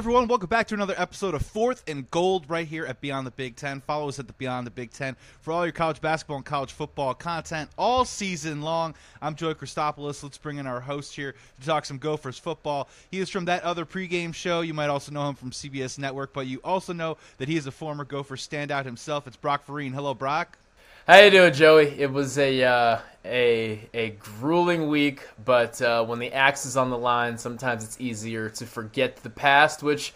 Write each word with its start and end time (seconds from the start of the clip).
Everyone. 0.00 0.28
Welcome 0.28 0.48
back 0.48 0.66
to 0.68 0.74
another 0.74 0.94
episode 0.96 1.34
of 1.34 1.44
Fourth 1.44 1.84
and 1.86 2.10
Gold 2.10 2.48
right 2.48 2.66
here 2.66 2.86
at 2.86 3.02
Beyond 3.02 3.26
the 3.26 3.32
Big 3.32 3.54
Ten. 3.54 3.82
Follow 3.82 4.08
us 4.08 4.18
at 4.18 4.26
the 4.26 4.32
Beyond 4.32 4.66
the 4.66 4.70
Big 4.70 4.92
Ten 4.92 5.14
for 5.42 5.52
all 5.52 5.66
your 5.66 5.74
college 5.74 6.00
basketball 6.00 6.38
and 6.38 6.44
college 6.46 6.72
football 6.72 7.12
content 7.12 7.68
all 7.76 8.06
season 8.06 8.62
long. 8.62 8.94
I'm 9.20 9.34
Joey 9.34 9.54
Christopoulos. 9.54 10.22
Let's 10.22 10.38
bring 10.38 10.56
in 10.56 10.66
our 10.66 10.80
host 10.80 11.14
here 11.14 11.34
to 11.60 11.66
talk 11.66 11.84
some 11.84 11.98
Gophers 11.98 12.38
football. 12.38 12.88
He 13.10 13.18
is 13.18 13.28
from 13.28 13.44
that 13.44 13.62
other 13.62 13.84
pregame 13.84 14.34
show. 14.34 14.62
You 14.62 14.72
might 14.72 14.88
also 14.88 15.12
know 15.12 15.28
him 15.28 15.34
from 15.34 15.50
CBS 15.50 15.98
Network, 15.98 16.32
but 16.32 16.46
you 16.46 16.62
also 16.64 16.94
know 16.94 17.18
that 17.36 17.48
he 17.48 17.58
is 17.58 17.66
a 17.66 17.70
former 17.70 18.06
Gopher 18.06 18.36
standout 18.36 18.86
himself. 18.86 19.26
It's 19.26 19.36
Brock 19.36 19.66
Vereen. 19.66 19.92
Hello, 19.92 20.14
Brock. 20.14 20.56
How 21.06 21.18
you 21.20 21.30
doing, 21.30 21.54
Joey? 21.54 21.98
It 21.98 22.12
was 22.12 22.36
a 22.36 22.62
uh, 22.62 22.98
a 23.24 23.88
a 23.94 24.10
grueling 24.10 24.88
week, 24.88 25.26
but 25.42 25.80
uh, 25.80 26.04
when 26.04 26.18
the 26.18 26.30
axe 26.32 26.66
is 26.66 26.76
on 26.76 26.90
the 26.90 26.98
line, 26.98 27.38
sometimes 27.38 27.82
it's 27.82 27.98
easier 27.98 28.50
to 28.50 28.66
forget 28.66 29.16
the 29.16 29.30
past. 29.30 29.82
Which 29.82 30.12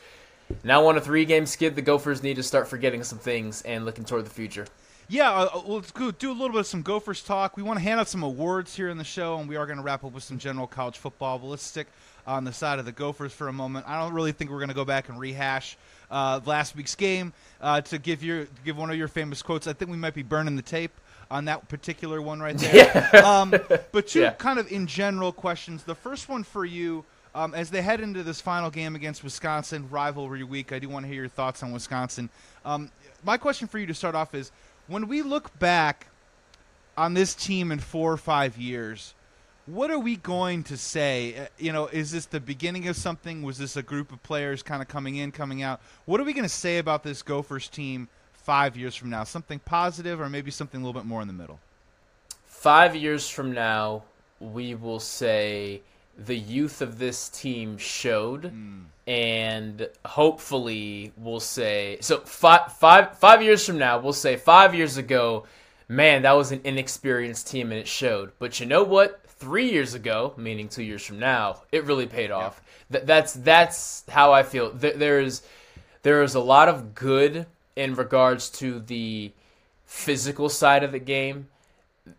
now 0.62 0.86
on 0.86 0.98
a 0.98 1.00
three 1.00 1.24
game 1.24 1.46
skid, 1.46 1.74
the 1.74 1.82
Gophers 1.82 2.22
need 2.22 2.36
to 2.36 2.42
start 2.42 2.68
forgetting 2.68 3.02
some 3.02 3.18
things 3.18 3.62
and 3.62 3.86
looking 3.86 4.04
toward 4.04 4.26
the 4.26 4.30
future. 4.30 4.66
Yeah, 5.08 5.30
uh, 5.32 5.62
let's 5.66 5.90
go 5.90 6.10
do 6.10 6.30
a 6.30 6.32
little 6.32 6.48
bit 6.50 6.60
of 6.60 6.66
some 6.66 6.82
Gophers 6.82 7.22
talk. 7.22 7.56
We 7.56 7.62
want 7.62 7.78
to 7.78 7.82
hand 7.82 8.00
out 8.00 8.08
some 8.08 8.22
awards 8.22 8.74
here 8.74 8.88
in 8.88 8.96
the 8.96 9.04
show, 9.04 9.38
and 9.38 9.48
we 9.48 9.56
are 9.56 9.66
going 9.66 9.76
to 9.76 9.82
wrap 9.84 10.02
up 10.02 10.12
with 10.12 10.22
some 10.24 10.38
general 10.38 10.66
college 10.66 10.96
football. 10.96 11.38
But 11.38 11.48
let's 11.48 11.62
stick 11.62 11.88
on 12.26 12.44
the 12.44 12.52
side 12.52 12.78
of 12.78 12.86
the 12.86 12.92
Gophers 12.92 13.32
for 13.32 13.48
a 13.48 13.52
moment. 13.52 13.84
I 13.86 14.00
don't 14.00 14.14
really 14.14 14.32
think 14.32 14.50
we're 14.50 14.58
going 14.58 14.68
to 14.70 14.74
go 14.74 14.84
back 14.86 15.10
and 15.10 15.20
rehash 15.20 15.76
uh, 16.10 16.40
last 16.46 16.74
week's 16.74 16.94
game 16.94 17.34
uh, 17.60 17.82
to 17.82 17.98
give 17.98 18.24
your 18.24 18.46
give 18.64 18.78
one 18.78 18.90
of 18.90 18.96
your 18.96 19.08
famous 19.08 19.42
quotes. 19.42 19.66
I 19.66 19.74
think 19.74 19.90
we 19.90 19.96
might 19.98 20.14
be 20.14 20.22
burning 20.22 20.56
the 20.56 20.62
tape 20.62 20.92
on 21.30 21.44
that 21.46 21.68
particular 21.68 22.22
one 22.22 22.40
right 22.40 22.56
there. 22.56 23.10
Yeah. 23.14 23.40
um, 23.40 23.50
but 23.92 24.06
two 24.08 24.20
Yeah. 24.22 24.30
kind 24.30 24.58
of 24.58 24.72
in 24.72 24.86
general 24.86 25.32
questions. 25.32 25.82
The 25.84 25.94
first 25.94 26.28
one 26.28 26.44
for 26.44 26.64
you. 26.64 27.04
Um, 27.36 27.52
as 27.52 27.68
they 27.68 27.82
head 27.82 28.00
into 28.00 28.22
this 28.22 28.40
final 28.40 28.70
game 28.70 28.94
against 28.94 29.24
Wisconsin, 29.24 29.90
rivalry 29.90 30.44
week, 30.44 30.70
I 30.72 30.78
do 30.78 30.88
want 30.88 31.04
to 31.04 31.08
hear 31.08 31.22
your 31.22 31.28
thoughts 31.28 31.64
on 31.64 31.72
Wisconsin. 31.72 32.30
Um, 32.64 32.92
my 33.24 33.38
question 33.38 33.66
for 33.66 33.80
you 33.80 33.86
to 33.86 33.94
start 33.94 34.14
off 34.14 34.36
is 34.36 34.52
when 34.86 35.08
we 35.08 35.22
look 35.22 35.58
back 35.58 36.06
on 36.96 37.14
this 37.14 37.34
team 37.34 37.72
in 37.72 37.78
four 37.78 38.12
or 38.12 38.16
five 38.16 38.56
years, 38.56 39.14
what 39.66 39.90
are 39.90 39.98
we 39.98 40.16
going 40.16 40.62
to 40.64 40.76
say? 40.76 41.34
Uh, 41.36 41.46
You 41.58 41.72
know, 41.72 41.86
is 41.86 42.12
this 42.12 42.26
the 42.26 42.40
beginning 42.40 42.86
of 42.88 42.96
something? 42.96 43.42
Was 43.42 43.58
this 43.58 43.76
a 43.76 43.82
group 43.82 44.12
of 44.12 44.22
players 44.22 44.62
kind 44.62 44.82
of 44.82 44.88
coming 44.88 45.16
in, 45.16 45.32
coming 45.32 45.62
out? 45.62 45.80
What 46.04 46.20
are 46.20 46.24
we 46.24 46.32
going 46.34 46.44
to 46.44 46.48
say 46.48 46.78
about 46.78 47.02
this 47.02 47.22
Gophers 47.22 47.68
team 47.68 48.08
five 48.32 48.76
years 48.76 48.94
from 48.94 49.10
now? 49.10 49.24
Something 49.24 49.58
positive, 49.60 50.20
or 50.20 50.28
maybe 50.28 50.50
something 50.50 50.80
a 50.80 50.84
little 50.84 51.00
bit 51.00 51.06
more 51.06 51.22
in 51.22 51.28
the 51.28 51.34
middle? 51.34 51.58
Five 52.44 52.94
years 52.94 53.28
from 53.28 53.52
now, 53.52 54.02
we 54.38 54.74
will 54.74 55.00
say 55.00 55.80
the 56.16 56.36
youth 56.36 56.80
of 56.80 56.98
this 56.98 57.28
team 57.28 57.78
showed, 57.78 58.52
mm. 58.52 58.84
and 59.06 59.88
hopefully 60.04 61.12
we'll 61.16 61.40
say 61.40 61.98
so. 62.00 62.18
Five 62.20 62.72
five 62.72 63.18
five 63.18 63.42
years 63.42 63.66
from 63.66 63.78
now, 63.78 63.98
we'll 63.98 64.12
say 64.12 64.36
five 64.36 64.74
years 64.74 64.96
ago, 64.96 65.44
man, 65.88 66.22
that 66.22 66.32
was 66.32 66.52
an 66.52 66.60
inexperienced 66.64 67.48
team 67.48 67.70
and 67.70 67.80
it 67.80 67.88
showed. 67.88 68.32
But 68.38 68.60
you 68.60 68.66
know 68.66 68.82
what? 68.82 69.20
Three 69.26 69.70
years 69.70 69.94
ago, 69.94 70.32
meaning 70.36 70.68
two 70.68 70.82
years 70.82 71.04
from 71.04 71.18
now, 71.18 71.62
it 71.72 71.84
really 71.84 72.06
paid 72.06 72.30
off. 72.30 72.62
Th- 72.90 73.04
that's 73.04 73.32
that's 73.34 74.04
how 74.08 74.32
I 74.32 74.42
feel. 74.42 74.70
Th- 74.70 74.94
there's 74.94 75.42
there 76.02 76.22
is 76.22 76.34
a 76.34 76.40
lot 76.40 76.68
of 76.68 76.94
good 76.94 77.46
in 77.76 77.94
regards 77.94 78.50
to 78.50 78.78
the 78.78 79.32
physical 79.84 80.48
side 80.48 80.84
of 80.84 80.92
the 80.92 80.98
game 80.98 81.48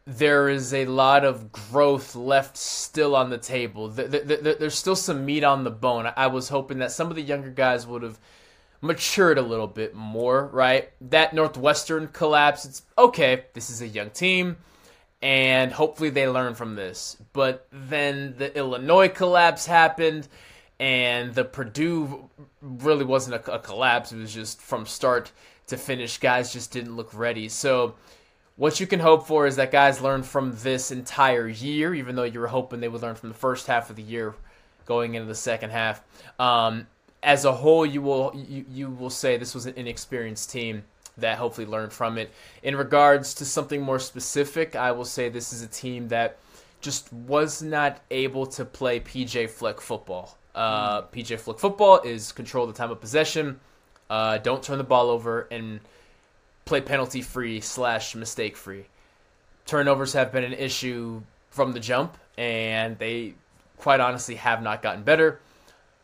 there 0.06 0.50
is 0.50 0.73
a 0.73 0.85
lot 0.85 1.23
of 1.23 1.51
growth 1.51 2.16
left 2.16 2.57
still 2.57 3.16
on 3.16 3.29
the 3.29 3.38
table. 3.38 3.91
Th- 3.91 4.09
th- 4.09 4.28
th- 4.28 4.57
There's 4.57 4.78
still 4.78 4.96
some 4.96 5.25
meat 5.25 5.44
on 5.44 5.63
the 5.63 5.72
bone. 5.72 6.12
I 6.16 6.28
was 6.28 6.50
hoping 6.50 6.79
that 6.79 6.91
some 6.91 7.09
of 7.09 7.16
the 7.16 7.22
younger 7.22 7.51
guys 7.51 7.85
would 7.85 8.01
have 8.01 8.19
matured 8.81 9.38
a 9.38 9.44
little 9.44 9.68
bit 9.68 9.94
more, 9.94 10.47
right? 10.47 10.91
That 11.01 11.34
Northwestern 11.34 12.07
collapse, 12.07 12.66
it's 12.66 12.84
okay, 12.97 13.46
this 13.53 13.69
is 13.69 13.81
a 13.81 13.88
young 13.88 14.09
team, 14.09 14.57
and 15.22 15.72
hopefully 15.72 16.09
they 16.09 16.28
learn 16.28 16.56
from 16.56 16.75
this. 16.75 17.17
But 17.34 17.67
then 17.72 18.35
the 18.38 18.56
Illinois 18.57 19.09
collapse 19.09 19.66
happened, 19.66 20.28
and 20.79 21.34
the 21.34 21.46
Purdue 21.46 22.29
really 22.62 23.06
wasn't 23.06 23.35
a 23.35 23.59
collapse. 23.59 24.12
It 24.12 24.17
was 24.17 24.34
just 24.34 24.62
from 24.62 24.85
start 24.85 25.31
to 25.67 25.78
finish, 25.78 26.17
guys 26.19 26.53
just 26.53 26.72
didn't 26.72 26.96
look 26.96 27.13
ready. 27.13 27.50
So, 27.50 27.96
what 28.57 28.79
you 28.79 28.88
can 28.88 28.99
hope 28.99 29.27
for 29.27 29.45
is 29.45 29.57
that 29.57 29.71
guys 29.71 30.01
learn 30.01 30.23
from 30.23 30.55
this 30.61 30.91
entire 30.91 31.47
year, 31.47 31.93
even 31.93 32.16
though 32.16 32.23
you 32.23 32.39
were 32.39 32.47
hoping 32.47 32.79
they 32.79 32.88
would 32.88 33.01
learn 33.01 33.16
from 33.16 33.29
the 33.29 33.35
first 33.35 33.67
half 33.67 33.89
of 33.89 33.95
the 33.95 34.03
year 34.03 34.33
going 34.85 35.16
into 35.16 35.27
the 35.27 35.35
second 35.35 35.71
half. 35.71 36.01
Um, 36.39 36.88
as 37.21 37.43
a 37.43 37.51
whole, 37.51 37.85
you 37.85 38.01
will 38.01 38.31
you, 38.35 38.66
you 38.69 38.89
will 38.89 39.09
say 39.09 39.38
this 39.38 39.55
was 39.55 39.66
an 39.66 39.73
inexperienced 39.75 40.51
team 40.51 40.83
that 41.17 41.38
hopefully 41.38 41.66
learned 41.66 41.91
from 41.91 42.17
it. 42.17 42.31
In 42.63 42.75
regards 42.75 43.33
to 43.35 43.45
something 43.45 43.81
more 43.81 43.99
specific, 43.99 44.75
I 44.75 44.91
will 44.91 45.05
say 45.05 45.29
this 45.29 45.51
is 45.51 45.61
a 45.61 45.67
team 45.67 46.07
that 46.09 46.37
just 46.81 47.11
was 47.11 47.61
not 47.61 48.01
able 48.11 48.45
to 48.45 48.63
play 48.63 48.99
PJ 48.99 49.49
Fleck 49.49 49.81
football. 49.81 50.37
Uh, 50.53 51.01
PJ 51.03 51.39
Fleck 51.39 51.57
football 51.57 52.01
is 52.01 52.31
control 52.31 52.67
the 52.67 52.73
time 52.73 52.91
of 52.91 53.01
possession, 53.01 53.59
uh, 54.09 54.37
don't 54.37 54.61
turn 54.61 54.77
the 54.77 54.83
ball 54.83 55.09
over, 55.09 55.47
and 55.51 55.79
play 56.65 56.81
penalty 56.81 57.21
free 57.21 57.61
slash 57.61 58.15
mistake 58.15 58.57
free. 58.57 58.85
Turnovers 59.65 60.13
have 60.13 60.31
been 60.31 60.43
an 60.43 60.53
issue 60.53 61.21
from 61.49 61.71
the 61.71 61.79
jump, 61.79 62.17
and 62.37 62.97
they 62.97 63.35
quite 63.77 63.99
honestly 63.99 64.35
have 64.35 64.61
not 64.61 64.81
gotten 64.81 65.03
better. 65.03 65.39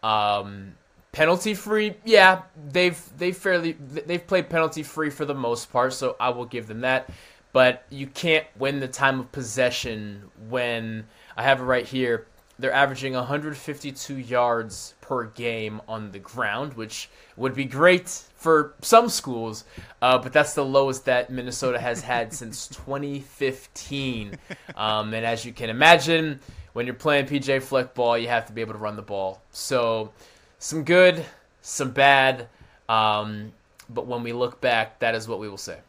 Um, 0.03 0.73
penalty 1.11 1.53
free, 1.53 1.95
yeah, 2.05 2.44
they've 2.69 3.00
they 3.17 3.31
fairly 3.31 3.73
they've 3.73 4.25
played 4.25 4.50
penalty 4.50 4.83
free 4.83 5.09
for 5.09 5.25
the 5.25 5.35
most 5.35 5.71
part, 5.71 5.94
so 5.94 6.16
I 6.19 6.29
will 6.29 6.45
give 6.45 6.67
them 6.67 6.81
that. 6.81 7.09
But 7.53 7.83
you 7.89 8.07
can't 8.07 8.45
win 8.57 8.79
the 8.79 8.88
time 8.88 9.19
of 9.19 9.31
possession 9.31 10.31
when 10.50 11.05
I 11.35 11.44
have 11.44 11.59
it 11.59 11.66
right 11.66 11.85
here. 11.85 12.27
They're 12.61 12.72
averaging 12.72 13.13
152 13.13 14.17
yards 14.17 14.94
per 15.01 15.25
game 15.25 15.81
on 15.88 16.11
the 16.11 16.19
ground, 16.19 16.75
which 16.75 17.09
would 17.35 17.55
be 17.55 17.66
great 17.66 18.07
for 18.35 18.75
some 18.81 19.09
schools, 19.09 19.66
uh, 20.01 20.19
but 20.19 20.31
that's 20.31 20.53
the 20.53 20.63
lowest 20.63 21.05
that 21.05 21.31
Minnesota 21.31 21.79
has 21.79 22.01
had 22.01 22.33
since 22.41 22.67
2015. 22.67 24.38
Um, 24.75 25.13
and 25.13 25.25
as 25.25 25.44
you 25.44 25.53
can 25.53 25.71
imagine, 25.71 26.39
when 26.73 26.85
you're 26.85 26.95
playing 26.95 27.25
PJ 27.25 27.63
Fleck 27.63 27.95
ball, 27.95 28.17
you 28.17 28.27
have 28.27 28.45
to 28.45 28.53
be 28.53 28.61
able 28.61 28.73
to 28.73 28.79
run 28.79 28.95
the 28.95 29.01
ball. 29.01 29.41
So, 29.51 30.11
some 30.59 30.83
good, 30.83 31.25
some 31.63 31.91
bad, 31.91 32.47
um, 32.88 33.51
but 33.89 34.05
when 34.05 34.21
we 34.21 34.33
look 34.33 34.61
back, 34.61 35.00
that 35.00 35.16
is 35.16 35.27
what 35.27 35.39
we 35.39 35.50
will 35.50 35.57
say. 35.57 35.79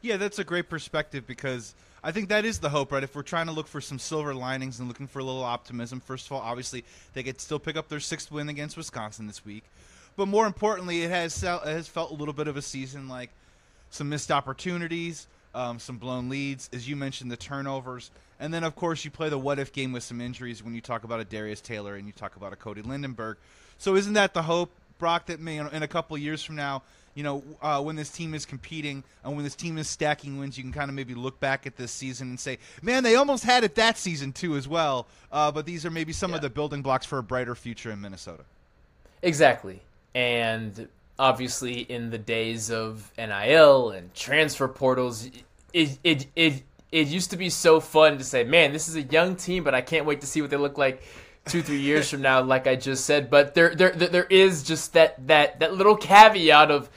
Yeah, 0.00 0.16
that's 0.16 0.38
a 0.38 0.44
great 0.44 0.68
perspective 0.68 1.26
because 1.26 1.74
I 2.04 2.10
think 2.10 2.30
that 2.30 2.44
is 2.44 2.58
the 2.58 2.68
hope, 2.68 2.90
right? 2.90 3.02
If 3.02 3.14
we're 3.14 3.22
trying 3.22 3.46
to 3.46 3.52
look 3.52 3.68
for 3.68 3.80
some 3.80 3.98
silver 3.98 4.34
linings 4.34 4.80
and 4.80 4.88
looking 4.88 5.06
for 5.06 5.20
a 5.20 5.24
little 5.24 5.44
optimism, 5.44 6.00
first 6.00 6.26
of 6.26 6.32
all, 6.32 6.40
obviously 6.40 6.84
they 7.12 7.22
could 7.22 7.40
still 7.40 7.60
pick 7.60 7.76
up 7.76 7.88
their 7.88 8.00
sixth 8.00 8.32
win 8.32 8.48
against 8.48 8.76
Wisconsin 8.76 9.28
this 9.28 9.44
week, 9.44 9.62
but 10.16 10.26
more 10.26 10.46
importantly, 10.46 11.02
it 11.02 11.10
has 11.10 11.42
it 11.42 11.62
has 11.64 11.86
felt 11.86 12.10
a 12.10 12.14
little 12.14 12.34
bit 12.34 12.48
of 12.48 12.56
a 12.56 12.62
season 12.62 13.08
like 13.08 13.30
some 13.90 14.08
missed 14.08 14.32
opportunities, 14.32 15.28
um, 15.54 15.78
some 15.78 15.96
blown 15.96 16.28
leads, 16.28 16.68
as 16.72 16.88
you 16.88 16.96
mentioned, 16.96 17.30
the 17.30 17.36
turnovers, 17.36 18.10
and 18.40 18.52
then 18.52 18.64
of 18.64 18.74
course 18.74 19.04
you 19.04 19.10
play 19.10 19.28
the 19.28 19.38
what 19.38 19.60
if 19.60 19.72
game 19.72 19.92
with 19.92 20.02
some 20.02 20.20
injuries 20.20 20.62
when 20.62 20.74
you 20.74 20.80
talk 20.80 21.04
about 21.04 21.20
a 21.20 21.24
Darius 21.24 21.60
Taylor 21.60 21.94
and 21.94 22.06
you 22.06 22.12
talk 22.12 22.34
about 22.34 22.52
a 22.52 22.56
Cody 22.56 22.82
Lindenberg. 22.82 23.36
So 23.78 23.94
isn't 23.94 24.14
that 24.14 24.34
the 24.34 24.42
hope, 24.42 24.72
Brock, 24.98 25.26
that 25.26 25.38
may, 25.38 25.58
in 25.58 25.82
a 25.82 25.88
couple 25.88 26.18
years 26.18 26.42
from 26.42 26.56
now? 26.56 26.82
You 27.14 27.22
know, 27.22 27.42
uh, 27.60 27.82
when 27.82 27.96
this 27.96 28.10
team 28.10 28.32
is 28.34 28.46
competing 28.46 29.04
and 29.22 29.34
when 29.34 29.44
this 29.44 29.54
team 29.54 29.76
is 29.76 29.88
stacking 29.88 30.38
wins, 30.38 30.56
you 30.56 30.64
can 30.64 30.72
kind 30.72 30.88
of 30.88 30.94
maybe 30.94 31.14
look 31.14 31.38
back 31.40 31.66
at 31.66 31.76
this 31.76 31.92
season 31.92 32.30
and 32.30 32.40
say, 32.40 32.58
"Man, 32.80 33.02
they 33.02 33.16
almost 33.16 33.44
had 33.44 33.64
it 33.64 33.74
that 33.74 33.98
season 33.98 34.32
too, 34.32 34.56
as 34.56 34.66
well." 34.66 35.06
Uh, 35.30 35.52
but 35.52 35.66
these 35.66 35.84
are 35.84 35.90
maybe 35.90 36.12
some 36.12 36.32
of 36.32 36.40
the 36.40 36.50
building 36.50 36.82
blocks 36.82 37.04
for 37.04 37.18
a 37.18 37.22
brighter 37.22 37.54
future 37.54 37.90
in 37.90 38.00
Minnesota. 38.00 38.44
Exactly. 39.22 39.80
And 40.14 40.88
obviously, 41.18 41.80
in 41.80 42.10
the 42.10 42.18
days 42.18 42.70
of 42.70 43.10
NIL 43.16 43.90
and 43.90 44.12
transfer 44.14 44.68
portals, 44.68 45.30
it, 45.72 45.98
it, 46.02 46.26
it, 46.34 46.62
it 46.90 47.08
used 47.08 47.30
to 47.30 47.36
be 47.36 47.48
so 47.48 47.80
fun 47.80 48.18
to 48.18 48.24
say, 48.24 48.44
man, 48.44 48.72
this 48.72 48.88
is 48.88 48.96
a 48.96 49.02
young 49.02 49.36
team, 49.36 49.64
but 49.64 49.74
I 49.74 49.80
can't 49.80 50.04
wait 50.04 50.20
to 50.22 50.26
see 50.26 50.42
what 50.42 50.50
they 50.50 50.56
look 50.56 50.76
like 50.76 51.02
two, 51.46 51.62
three 51.62 51.80
years 51.80 52.08
from 52.10 52.22
now, 52.22 52.40
like 52.42 52.66
I 52.66 52.76
just 52.76 53.04
said. 53.04 53.30
But 53.30 53.54
there, 53.54 53.74
there, 53.74 53.90
there 53.92 54.24
is 54.24 54.62
just 54.62 54.92
that, 54.92 55.26
that, 55.26 55.60
that 55.60 55.74
little 55.74 55.96
caveat 55.96 56.70
of 56.70 56.90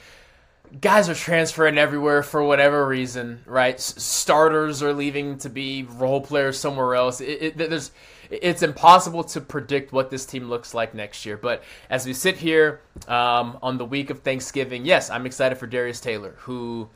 guys 0.80 1.08
are 1.08 1.14
transferring 1.14 1.78
everywhere 1.78 2.22
for 2.22 2.42
whatever 2.42 2.86
reason, 2.86 3.42
right? 3.46 3.78
Starters 3.80 4.82
are 4.82 4.92
leaving 4.92 5.38
to 5.38 5.48
be 5.48 5.84
role 5.84 6.20
players 6.20 6.58
somewhere 6.58 6.94
else. 6.94 7.20
It, 7.20 7.42
it, 7.42 7.56
there's, 7.56 7.90
it's 8.30 8.62
impossible 8.62 9.24
to 9.24 9.40
predict 9.40 9.92
what 9.92 10.10
this 10.10 10.26
team 10.26 10.48
looks 10.48 10.74
like 10.74 10.94
next 10.94 11.24
year. 11.26 11.36
But 11.36 11.62
as 11.90 12.06
we 12.06 12.12
sit 12.12 12.36
here 12.36 12.80
um, 13.08 13.58
on 13.62 13.78
the 13.78 13.84
week 13.84 14.10
of 14.10 14.20
Thanksgiving, 14.20 14.84
yes, 14.84 15.10
I'm 15.10 15.26
excited 15.26 15.58
for 15.58 15.66
Darius 15.66 16.00
Taylor, 16.00 16.34
who. 16.38 16.88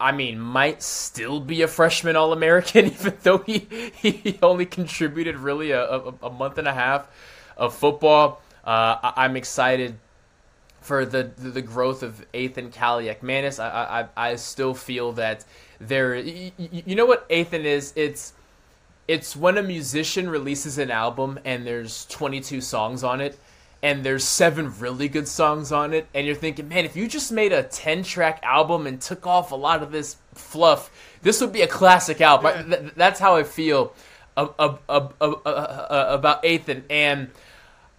I 0.00 0.12
mean, 0.12 0.40
might 0.40 0.82
still 0.82 1.40
be 1.40 1.62
a 1.62 1.68
freshman 1.68 2.16
All 2.16 2.32
American, 2.32 2.86
even 2.92 3.16
though 3.22 3.38
he, 3.38 3.66
he 3.94 4.38
only 4.42 4.66
contributed 4.66 5.36
really 5.36 5.70
a, 5.72 5.82
a, 5.84 6.14
a 6.24 6.30
month 6.30 6.58
and 6.58 6.66
a 6.68 6.74
half 6.74 7.06
of 7.56 7.74
football. 7.74 8.40
Uh, 8.64 8.96
I- 9.02 9.12
I'm 9.24 9.36
excited 9.36 9.96
for 10.80 11.04
the 11.04 11.30
the, 11.36 11.50
the 11.50 11.62
growth 11.62 12.02
of 12.02 12.24
Ethan 12.32 12.70
Kaliakmanis. 12.70 13.60
I, 13.62 14.08
I 14.16 14.30
I 14.30 14.36
still 14.36 14.74
feel 14.74 15.12
that 15.12 15.44
there. 15.80 16.14
You, 16.16 16.52
you 16.58 16.94
know 16.94 17.06
what 17.06 17.26
Ethan 17.30 17.66
is? 17.66 17.92
It's 17.96 18.32
it's 19.08 19.34
when 19.36 19.58
a 19.58 19.62
musician 19.62 20.28
releases 20.30 20.78
an 20.78 20.90
album 20.90 21.38
and 21.44 21.66
there's 21.66 22.06
22 22.06 22.60
songs 22.60 23.02
on 23.02 23.20
it 23.20 23.38
and 23.82 24.04
there's 24.04 24.24
seven 24.24 24.78
really 24.78 25.08
good 25.08 25.26
songs 25.26 25.72
on 25.72 25.92
it 25.94 26.06
and 26.14 26.26
you're 26.26 26.36
thinking 26.36 26.68
man 26.68 26.84
if 26.84 26.96
you 26.96 27.08
just 27.08 27.32
made 27.32 27.52
a 27.52 27.62
10 27.62 28.02
track 28.02 28.40
album 28.42 28.86
and 28.86 29.00
took 29.00 29.26
off 29.26 29.52
a 29.52 29.56
lot 29.56 29.82
of 29.82 29.90
this 29.92 30.16
fluff 30.34 30.90
this 31.22 31.40
would 31.40 31.52
be 31.52 31.62
a 31.62 31.66
classic 31.66 32.20
album 32.20 32.70
yeah. 32.70 32.90
that's 32.96 33.20
how 33.20 33.36
i 33.36 33.42
feel 33.42 33.94
uh, 34.36 34.46
uh, 34.58 34.76
uh, 34.88 36.06
about 36.08 36.44
ethan 36.44 36.84
and 36.90 37.30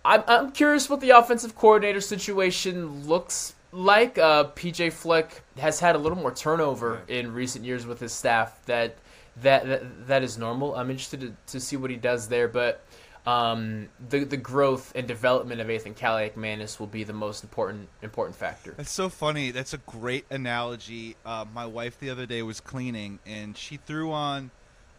I'm, 0.04 0.24
I'm 0.28 0.51
curious 0.51 0.89
what 0.89 1.00
the 1.00 1.12
offensive 1.12 1.56
coordinator 1.56 2.01
situation 2.01 3.07
looks 3.07 3.54
like 3.72 4.18
uh, 4.18 4.45
pj 4.56 4.92
fleck 4.92 5.44
has 5.57 5.80
had 5.80 5.95
a 5.95 6.00
little 6.00 6.18
more 6.18 6.33
turnover 6.33 7.01
in 7.07 7.33
recent 7.33 7.66
years 7.66 7.86
with 7.86 8.00
his 8.00 8.12
staff 8.12 8.66
that 8.66 8.98
that 9.38 9.66
that, 9.68 10.07
that 10.07 10.24
is 10.24 10.38
normal. 10.38 10.75
I'm 10.75 10.89
interested 10.89 11.22
to, 11.22 11.33
to 11.54 11.60
see 11.60 11.78
what 11.78 11.89
he 11.89 11.98
does 11.98 12.28
there, 12.28 12.48
but 12.48 12.83
um, 13.25 13.89
the 14.09 14.23
the 14.23 14.38
growth 14.38 14.91
and 14.95 15.07
development 15.07 15.62
of 15.62 15.69
Ethan 15.69 15.94
Kaliakmanis 15.94 16.79
will 16.79 16.88
be 16.88 17.03
the 17.03 17.13
most 17.13 17.44
important 17.44 17.89
important 18.01 18.35
factor. 18.35 18.73
That's 18.75 18.91
so 18.91 19.09
funny. 19.09 19.51
That's 19.51 19.73
a 19.73 19.77
great 19.79 20.25
analogy. 20.29 21.15
Uh, 21.25 21.45
my 21.53 21.65
wife 21.65 22.00
the 22.00 22.09
other 22.09 22.25
day 22.25 22.41
was 22.41 22.59
cleaning 22.59 23.19
and 23.25 23.56
she 23.57 23.77
threw 23.77 24.12
on 24.12 24.50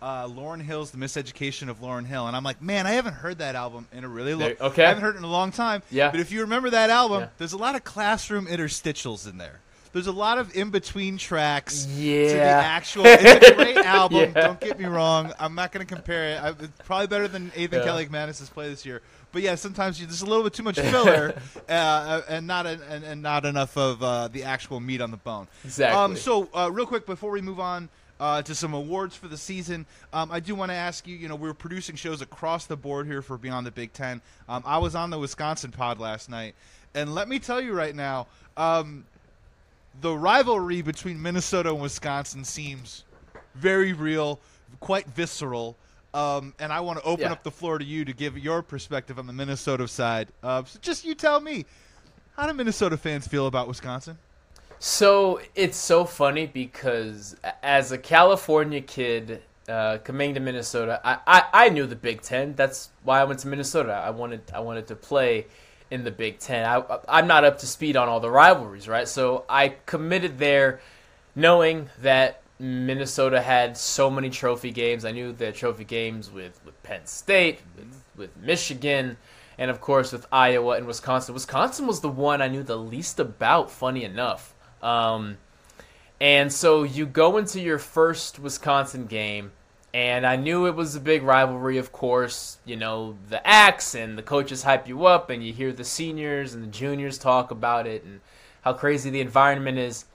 uh, 0.01 0.27
Lauryn 0.27 0.61
Hill's 0.63 0.91
"The 0.91 0.99
Miseducation 0.99 1.69
of 1.69 1.81
Lauryn 1.81 2.07
Hill," 2.07 2.27
and 2.27 2.37
I'm 2.37 2.43
like, 2.45 2.61
man, 2.61 2.87
I 2.87 2.93
haven't 2.93 3.15
heard 3.15 3.39
that 3.39 3.55
album 3.55 3.87
in 3.93 4.03
a 4.05 4.09
really 4.09 4.35
long. 4.35 4.53
Okay. 4.61 4.85
I 4.85 4.89
haven't 4.89 5.03
heard 5.05 5.15
it 5.15 5.19
in 5.19 5.25
a 5.25 5.29
long 5.31 5.51
time. 5.53 5.83
Yeah. 5.91 6.11
But 6.11 6.21
if 6.21 6.31
you 6.33 6.41
remember 6.43 6.71
that 6.71 6.91
album, 6.91 7.21
Yeah. 7.23 7.29
there's 7.39 7.53
a 7.53 7.59
lot 7.59 7.77
of 7.77 7.85
classroom 7.85 8.47
interstitials 8.47 9.29
in 9.29 9.39
there. 9.39 9.61
There's 9.93 10.07
a 10.07 10.13
lot 10.13 10.39
of 10.39 10.57
in 10.57 10.71
between 10.71 11.19
tracks 11.19 11.85
to 11.85 11.91
the 12.01 12.41
actual. 12.41 13.05
It's 13.07 13.49
a 13.49 13.55
great 13.55 13.77
album. 13.85 14.33
Yeah. 14.35 14.47
Don't 14.47 14.61
get 14.61 14.79
me 14.79 14.87
wrong. 14.87 15.33
I'm 15.39 15.55
not 15.55 15.71
going 15.73 15.87
to 15.87 15.95
compare 15.95 16.31
it. 16.31 16.43
I, 16.43 16.49
it's 16.51 16.69
probably 16.85 17.09
better 17.09 17.29
than 17.29 17.53
Ethan 17.57 17.81
Yeah. 17.81 17.87
Kaliakmanis's 17.87 18.49
play 18.49 18.69
this 18.71 18.87
year. 18.87 19.03
But 19.33 19.43
yeah, 19.43 19.55
sometimes 19.55 20.01
you, 20.01 20.07
there's 20.07 20.23
a 20.23 20.27
little 20.27 20.45
bit 20.45 20.53
too 20.55 20.63
much 20.63 20.79
filler, 20.79 21.35
uh, 21.69 22.21
and 22.29 22.47
not 22.47 22.67
en- 22.67 22.81
and, 22.89 23.05
and 23.05 23.23
not 23.23 23.45
enough 23.47 23.77
of 23.77 24.03
uh, 24.03 24.29
the 24.29 24.45
actual 24.45 24.81
meat 24.81 25.01
on 25.01 25.11
the 25.11 25.17
bone. 25.19 25.47
Exactly. 25.65 25.99
Um, 25.99 26.17
so 26.17 26.49
uh, 26.55 26.71
real 26.73 26.87
quick 26.87 27.07
before 27.07 27.31
we 27.31 27.41
move 27.41 27.61
on. 27.61 27.89
Uh, 28.21 28.41
to 28.41 28.55
some 28.55 28.73
awards 28.73 29.17
for 29.17 29.27
the 29.27 29.37
season, 29.37 29.85
um, 30.13 30.31
I 30.31 30.39
do 30.39 30.55
want 30.55 30.71
to 30.71 30.77
ask 30.77 31.09
you. 31.09 31.17
You 31.17 31.29
know, 31.29 31.35
we're 31.35 31.55
producing 31.55 31.97
shows 31.97 32.21
across 32.23 32.67
the 32.67 32.77
board 32.77 33.09
here 33.09 33.21
for 33.21 33.37
Beyond 33.37 33.67
the 33.67 33.73
Big 33.73 33.93
Ten. 33.93 34.21
Um, 34.49 34.63
I 34.65 34.79
was 34.79 34.95
on 34.95 35.11
the 35.11 35.19
Wisconsin 35.19 35.73
pod 35.73 35.99
last 35.99 36.31
night, 36.31 36.55
and 36.95 37.13
let 37.17 37.29
me 37.29 37.41
tell 37.41 37.61
you 37.61 37.73
right 37.73 37.93
now, 37.97 38.29
um, 38.57 39.07
the 40.01 40.17
rivalry 40.17 40.83
between 40.83 41.21
Minnesota 41.21 41.71
and 41.71 41.81
Wisconsin 41.81 42.45
seems 42.45 43.05
very 43.55 43.93
real, 43.93 44.41
quite 44.81 45.07
visceral. 45.09 45.77
Um, 46.15 46.55
and 46.59 46.73
I 46.73 46.81
want 46.81 46.99
to 46.99 47.05
open 47.05 47.27
Yeah. 47.27 47.33
up 47.33 47.43
the 47.43 47.51
floor 47.51 47.79
to 47.79 47.85
you 47.85 48.05
to 48.05 48.13
give 48.13 48.37
your 48.37 48.63
perspective 48.63 49.19
on 49.19 49.27
the 49.27 49.33
Minnesota 49.33 49.89
side. 49.89 50.29
Uh, 50.43 50.63
so 50.65 50.79
just 50.83 51.05
you 51.05 51.15
tell 51.15 51.41
me, 51.41 51.65
how 52.37 52.47
do 52.47 52.53
Minnesota 52.53 52.97
fans 52.97 53.27
feel 53.27 53.47
about 53.47 53.69
Wisconsin? 53.69 54.19
So 54.79 55.41
it's 55.55 55.77
so 55.77 56.05
funny 56.05 56.47
because 56.47 57.37
as 57.63 57.93
a 57.93 57.99
California 57.99 58.81
kid 58.81 59.43
uh, 59.69 59.99
coming 60.03 60.35
to 60.35 60.41
Minnesota, 60.41 61.01
I, 61.05 61.19
I, 61.27 61.67
I 61.67 61.69
knew 61.69 61.87
the 61.87 61.97
Big 61.97 62.21
Ten. 62.21 62.55
That's 62.57 62.91
why 63.05 63.21
I 63.21 63.25
went 63.25 63.39
to 63.41 63.49
Minnesota. 63.49 63.93
I 63.93 64.11
wanted 64.11 64.43
I 64.53 64.59
wanted 64.61 64.89
to 64.89 64.97
play 64.97 65.47
in 65.93 66.05
the 66.05 66.11
Big 66.11 66.39
Ten. 66.39 66.65
I, 66.65 66.83
I'm 67.07 67.27
not 67.27 67.45
up 67.45 67.59
to 67.59 67.67
speed 67.67 67.97
on 67.97 68.09
all 68.09 68.19
the 68.19 68.31
rivalries, 68.31 68.89
right? 68.89 69.07
So 69.07 69.45
I 69.47 69.75
committed 69.85 70.39
there, 70.39 70.81
knowing 71.37 71.91
that 72.01 72.41
Minnesota 72.59 73.43
had 73.43 73.77
so 73.77 74.09
many 74.09 74.31
trophy 74.31 74.71
games. 74.71 75.05
I 75.05 75.13
knew 75.13 75.33
the 75.33 75.53
trophy 75.53 75.85
games 75.85 76.31
with, 76.31 76.59
with 76.65 76.83
Penn 76.83 77.05
State, 77.05 77.61
with, 77.77 78.03
with 78.17 78.37
Michigan, 78.39 79.19
and 79.59 79.71
of 79.71 79.83
course 79.83 80.13
with 80.13 80.27
Iowa 80.33 80.77
and 80.77 80.87
Wisconsin. 80.87 81.35
Wisconsin 81.35 81.87
was 81.87 82.01
the 82.01 82.09
one 82.09 82.41
I 82.41 82.49
knew 82.49 82.63
the 82.63 82.79
least 82.79 83.21
about, 83.21 83.71
funny 83.71 84.03
enough. 84.03 84.55
Um, 84.83 85.37
and 86.23 86.51
so 86.51 86.85
you 86.85 87.05
go 87.05 87.37
into 87.37 87.61
your 87.61 87.79
first 87.79 88.39
Wisconsin 88.39 89.05
game, 89.05 89.53
and 89.95 90.27
I 90.27 90.37
knew 90.37 90.67
it 90.67 90.75
was 90.75 90.97
a 90.97 91.01
big 91.01 91.23
rivalry, 91.23 91.77
of 91.77 91.93
course. 91.93 92.59
You 92.65 92.77
know, 92.77 93.17
the 93.29 93.47
axe 93.47 93.95
and 93.95 94.17
the 94.17 94.23
coaches 94.23 94.63
hype 94.63 94.89
you 94.89 95.07
up, 95.07 95.29
and 95.29 95.45
you 95.45 95.53
hear 95.53 95.73
the 95.73 95.85
seniors 95.85 96.55
and 96.55 96.63
the 96.63 96.69
juniors 96.69 97.19
talk 97.19 97.51
about 97.51 97.87
it 97.87 98.03
and 98.05 98.21
how 98.63 98.73
crazy 98.73 99.11
the 99.11 99.21
environment 99.21 99.79
is. 99.79 100.07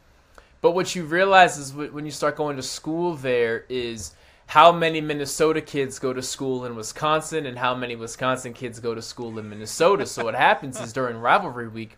But 0.62 0.71
what 0.71 0.95
you 0.95 1.03
realize 1.03 1.57
is 1.57 1.74
when 1.74 2.06
you 2.06 2.12
start 2.12 2.35
going 2.35 2.56
to 2.57 2.63
school 2.63 3.15
there 3.15 3.65
is 3.69 4.13
how 4.47 4.71
many 4.71 5.01
Minnesota 5.01 5.62
kids 5.62 6.00
go 6.00 6.13
to 6.13 6.21
school 6.21 6.65
in 6.65 6.75
Wisconsin 6.75 7.45
and 7.45 7.59
how 7.59 7.75
many 7.75 7.95
Wisconsin 7.95 8.53
kids 8.53 8.80
go 8.80 8.95
to 8.95 9.01
school 9.01 9.38
in 9.38 9.50
Minnesota. 9.50 10.06
so 10.06 10.23
what 10.23 10.35
happens 10.35 10.80
is 10.80 10.94
during 10.94 11.18
rivalry 11.18 11.68
week, 11.68 11.97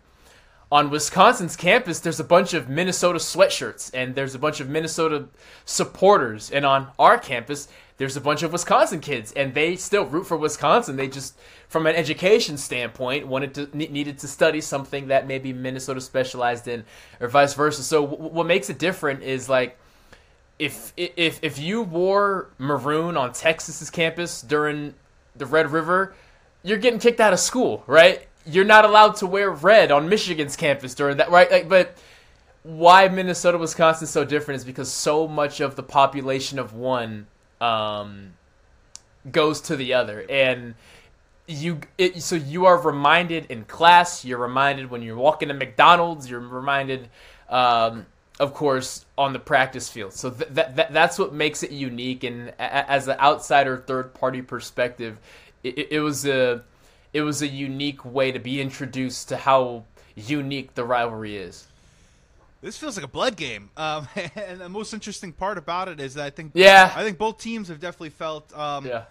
on 0.72 0.88
Wisconsin's 0.90 1.56
campus, 1.56 1.98
there's 1.98 2.20
a 2.20 2.24
bunch 2.24 2.54
of 2.54 2.68
Minnesota 2.68 3.18
sweatshirts 3.18 3.90
and 3.92 4.14
there's 4.14 4.34
a 4.36 4.38
bunch 4.38 4.60
of 4.60 4.68
Minnesota 4.68 5.26
supporters. 5.64 6.50
And 6.50 6.64
on 6.64 6.88
our 6.96 7.18
campus, 7.18 7.66
there's 7.96 8.16
a 8.16 8.20
bunch 8.20 8.44
of 8.44 8.52
Wisconsin 8.52 9.00
kids 9.00 9.32
and 9.32 9.52
they 9.52 9.74
still 9.74 10.04
root 10.04 10.28
for 10.28 10.36
Wisconsin. 10.36 10.94
They 10.94 11.08
just, 11.08 11.36
from 11.68 11.86
an 11.86 11.96
education 11.96 12.56
standpoint, 12.56 13.26
wanted 13.26 13.54
to 13.54 13.76
needed 13.76 14.18
to 14.20 14.28
study 14.28 14.60
something 14.60 15.08
that 15.08 15.26
maybe 15.26 15.52
Minnesota 15.52 16.00
specialized 16.00 16.68
in, 16.68 16.84
or 17.18 17.26
vice 17.26 17.54
versa. 17.54 17.82
So 17.82 18.06
w- 18.06 18.30
what 18.32 18.46
makes 18.46 18.70
it 18.70 18.78
different 18.78 19.24
is 19.24 19.48
like 19.48 19.76
if 20.60 20.92
if 20.96 21.40
if 21.42 21.58
you 21.58 21.82
wore 21.82 22.50
maroon 22.58 23.16
on 23.16 23.32
Texas's 23.32 23.90
campus 23.90 24.40
during 24.40 24.94
the 25.34 25.46
Red 25.46 25.72
River, 25.72 26.14
you're 26.62 26.78
getting 26.78 27.00
kicked 27.00 27.18
out 27.18 27.32
of 27.32 27.40
school, 27.40 27.82
right? 27.88 28.28
You're 28.46 28.64
not 28.64 28.84
allowed 28.84 29.16
to 29.16 29.26
wear 29.26 29.50
red 29.50 29.92
on 29.92 30.08
Michigan's 30.08 30.56
campus 30.56 30.94
during 30.94 31.18
that, 31.18 31.30
right? 31.30 31.50
Like, 31.50 31.68
but 31.68 31.96
why 32.62 33.08
Minnesota, 33.08 33.58
Wisconsin 33.58 34.04
is 34.04 34.10
so 34.10 34.24
different 34.24 34.60
is 34.60 34.64
because 34.64 34.90
so 34.90 35.28
much 35.28 35.60
of 35.60 35.76
the 35.76 35.82
population 35.82 36.58
of 36.58 36.72
one 36.74 37.26
um, 37.60 38.34
goes 39.30 39.60
to 39.62 39.76
the 39.76 39.94
other, 39.94 40.24
and 40.28 40.74
you 41.46 41.80
it, 41.98 42.22
so 42.22 42.36
you 42.36 42.66
are 42.66 42.78
reminded 42.80 43.46
in 43.50 43.64
class. 43.64 44.24
You're 44.24 44.38
reminded 44.38 44.90
when 44.90 45.02
you're 45.02 45.16
walking 45.16 45.48
to 45.48 45.54
McDonald's. 45.54 46.30
You're 46.30 46.40
reminded. 46.40 47.08
Um, 47.48 48.06
of 48.38 48.54
course, 48.54 49.04
on 49.18 49.34
the 49.34 49.38
practice 49.38 49.90
field. 49.90 50.14
So 50.14 50.30
th- 50.30 50.48
that, 50.52 50.76
that 50.76 50.92
that's 50.94 51.18
what 51.18 51.34
makes 51.34 51.62
it 51.62 51.72
unique. 51.72 52.24
And 52.24 52.48
a- 52.58 52.90
as 52.90 53.06
an 53.06 53.18
outsider, 53.20 53.76
third 53.76 54.14
party 54.14 54.40
perspective, 54.40 55.18
it- 55.62 55.92
it 55.92 56.00
was 56.00 56.24
a 56.24 56.62
it 57.12 57.22
was 57.22 57.42
a 57.42 57.48
unique 57.48 58.04
way 58.04 58.32
to 58.32 58.38
be 58.38 58.60
introduced 58.60 59.28
to 59.30 59.36
how 59.36 59.84
unique 60.16 60.74
the 60.74 60.84
rivalry 60.84 61.36
is. 61.36 61.66
This 62.62 62.76
feels 62.76 62.96
like 62.96 63.04
a 63.04 63.08
blood 63.08 63.36
game. 63.36 63.70
Um, 63.76 64.06
and 64.36 64.60
the 64.60 64.68
most 64.68 64.92
interesting 64.92 65.32
part 65.32 65.56
about 65.58 65.88
it 65.88 65.98
is 66.00 66.14
that 66.14 66.24
I 66.26 66.30
think 66.30 66.52
Yeah. 66.54 66.92
I 66.94 67.02
think 67.02 67.18
both 67.18 67.38
teams 67.38 67.68
have 67.68 67.80
definitely 67.80 68.10
felt 68.10 68.56
um, 68.56 68.84
Yeah, 68.86 69.04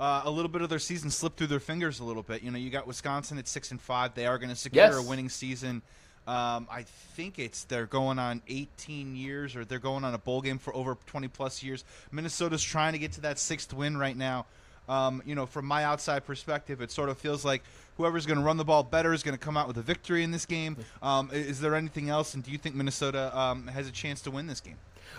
uh, 0.00 0.22
a 0.24 0.30
little 0.30 0.50
bit 0.50 0.62
of 0.62 0.68
their 0.68 0.78
season 0.80 1.10
slip 1.10 1.36
through 1.36 1.46
their 1.48 1.60
fingers 1.60 2.00
a 2.00 2.04
little 2.04 2.22
bit. 2.24 2.42
You 2.42 2.50
know, 2.50 2.58
you 2.58 2.70
got 2.70 2.86
Wisconsin 2.86 3.38
at 3.38 3.46
six 3.48 3.70
and 3.70 3.80
five. 3.80 4.14
They 4.14 4.26
are 4.26 4.36
going 4.38 4.50
to 4.50 4.56
secure 4.56 4.84
Yes. 4.84 4.96
a 4.96 5.02
winning 5.02 5.28
season. 5.28 5.82
Um, 6.26 6.68
I 6.70 6.82
think 7.14 7.38
it's 7.38 7.64
they're 7.64 7.86
going 7.86 8.18
on 8.18 8.42
18 8.48 9.16
years, 9.16 9.56
or 9.56 9.64
they're 9.64 9.78
going 9.78 10.04
on 10.04 10.12
a 10.12 10.18
bowl 10.18 10.42
game 10.42 10.58
for 10.58 10.74
over 10.76 10.96
20 11.06 11.26
plus 11.28 11.62
years. 11.62 11.84
Minnesota's 12.12 12.62
trying 12.62 12.92
to 12.92 12.98
get 12.98 13.12
to 13.12 13.22
that 13.22 13.38
sixth 13.38 13.72
win 13.72 13.96
right 13.96 14.16
now. 14.16 14.44
Um, 14.88 15.22
you 15.24 15.34
know, 15.34 15.46
from 15.46 15.66
my 15.66 15.84
outside 15.84 16.24
perspective, 16.24 16.80
it 16.80 16.90
sort 16.90 17.08
of 17.08 17.18
feels 17.18 17.44
like 17.44 17.62
whoever's 17.96 18.26
going 18.26 18.38
to 18.38 18.44
run 18.44 18.56
the 18.56 18.64
ball 18.64 18.82
better 18.82 19.12
is 19.12 19.22
going 19.22 19.36
to 19.36 19.44
come 19.44 19.56
out 19.56 19.68
with 19.68 19.76
a 19.76 19.82
victory 19.82 20.22
in 20.22 20.30
this 20.30 20.46
game. 20.46 20.76
Um, 21.02 21.30
is 21.32 21.60
there 21.60 21.74
anything 21.74 22.08
else? 22.08 22.34
And 22.34 22.42
do 22.42 22.50
you 22.50 22.58
think 22.58 22.74
Minnesota 22.74 23.36
um, 23.38 23.66
has 23.66 23.88
a 23.88 23.92
chance 23.92 24.22
to 24.22 24.30
win 24.30 24.46
this 24.46 24.60
game? 24.60 24.76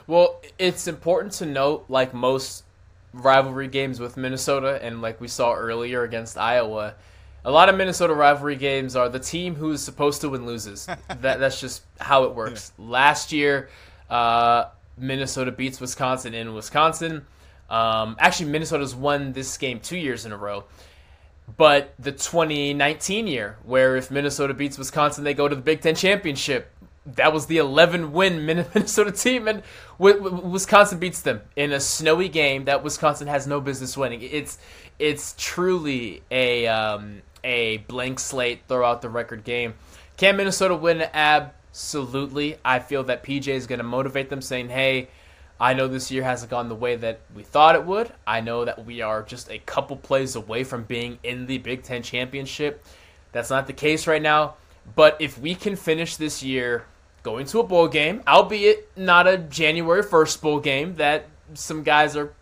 Well, 0.07 0.41
it's 0.57 0.87
important 0.87 1.33
to 1.33 1.45
note, 1.45 1.85
like 1.89 2.13
most 2.13 2.63
rivalry 3.13 3.67
games 3.67 3.99
with 3.99 4.17
Minnesota, 4.17 4.79
and 4.81 5.01
like 5.01 5.19
we 5.19 5.27
saw 5.27 5.53
earlier 5.53 6.03
against 6.03 6.37
Iowa, 6.37 6.95
a 7.45 7.51
lot 7.51 7.69
of 7.69 7.75
Minnesota 7.75 8.13
rivalry 8.13 8.55
games 8.55 8.95
are 8.95 9.09
the 9.09 9.19
team 9.19 9.55
who 9.55 9.71
is 9.71 9.81
supposed 9.81 10.21
to 10.21 10.29
win 10.29 10.45
loses. 10.45 10.85
that 11.07 11.39
that's 11.39 11.59
just 11.59 11.83
how 11.99 12.23
it 12.25 12.35
works. 12.35 12.71
Last 12.77 13.31
year, 13.31 13.69
uh, 14.09 14.65
Minnesota 14.97 15.51
beats 15.51 15.79
Wisconsin 15.79 16.33
in 16.33 16.53
Wisconsin. 16.53 17.25
Um, 17.69 18.15
actually, 18.19 18.49
Minnesota's 18.49 18.95
won 18.95 19.33
this 19.33 19.57
game 19.57 19.79
two 19.79 19.97
years 19.97 20.25
in 20.25 20.31
a 20.31 20.37
row. 20.37 20.65
But 21.57 21.93
the 21.97 22.11
2019 22.11 23.27
year, 23.27 23.57
where 23.63 23.95
if 23.95 24.11
Minnesota 24.11 24.53
beats 24.53 24.77
Wisconsin, 24.77 25.23
they 25.23 25.33
go 25.33 25.47
to 25.47 25.55
the 25.55 25.61
Big 25.61 25.81
Ten 25.81 25.95
championship. 25.95 26.71
That 27.05 27.33
was 27.33 27.47
the 27.47 27.57
11 27.57 28.11
win 28.11 28.45
Minnesota 28.45 29.11
team, 29.11 29.47
and 29.47 29.63
Wi- 29.97 30.19
Wi- 30.19 30.47
Wisconsin 30.47 30.99
beats 30.99 31.21
them 31.21 31.41
in 31.55 31.71
a 31.71 31.79
snowy 31.79 32.29
game 32.29 32.65
that 32.65 32.83
Wisconsin 32.83 33.27
has 33.27 33.47
no 33.47 33.59
business 33.59 33.97
winning. 33.97 34.21
It's 34.21 34.59
it's 34.99 35.33
truly 35.37 36.21
a 36.29 36.67
um, 36.67 37.23
a 37.43 37.77
blank 37.77 38.19
slate, 38.19 38.61
throw 38.67 38.85
out 38.85 39.01
the 39.01 39.09
record 39.09 39.43
game. 39.43 39.73
Can 40.17 40.37
Minnesota 40.37 40.75
win? 40.75 41.01
Absolutely. 41.01 42.57
I 42.63 42.79
feel 42.79 43.03
that 43.05 43.23
PJ 43.23 43.47
is 43.47 43.65
going 43.65 43.79
to 43.79 43.83
motivate 43.85 44.29
them, 44.29 44.41
saying, 44.41 44.69
"Hey, 44.69 45.07
I 45.59 45.73
know 45.73 45.87
this 45.87 46.09
year 46.09 46.23
hasn't 46.23 46.51
gone 46.51 46.69
the 46.69 46.75
way 46.75 46.95
that 46.95 47.19
we 47.35 47.43
thought 47.43 47.75
it 47.75 47.85
would. 47.85 48.13
I 48.25 48.39
know 48.39 48.63
that 48.63 48.85
we 48.85 49.01
are 49.01 49.23
just 49.23 49.51
a 49.51 49.59
couple 49.59 49.97
plays 49.97 50.35
away 50.35 50.63
from 50.63 50.83
being 50.83 51.19
in 51.23 51.47
the 51.47 51.57
Big 51.57 51.83
Ten 51.83 52.01
championship. 52.01 52.85
That's 53.33 53.49
not 53.49 53.67
the 53.67 53.73
case 53.73 54.07
right 54.07 54.21
now. 54.21 54.55
But 54.95 55.17
if 55.19 55.37
we 55.37 55.55
can 55.55 55.75
finish 55.75 56.15
this 56.15 56.41
year 56.41 56.85
going 57.23 57.45
to 57.47 57.59
a 57.59 57.63
bowl 57.63 57.87
game, 57.87 58.23
albeit 58.27 58.89
not 58.97 59.27
a 59.27 59.37
January 59.37 60.03
1st 60.03 60.41
bowl 60.41 60.59
game 60.59 60.95
that 60.95 61.25
some 61.53 61.83
guys 61.83 62.15
are 62.15 62.33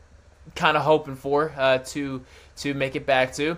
kind 0.56 0.78
of 0.78 0.84
hoping 0.84 1.16
for 1.16 1.52
uh, 1.58 1.80
to 1.80 2.24
to 2.58 2.74
make 2.74 2.96
it 2.96 3.06
back 3.06 3.34
to, 3.34 3.58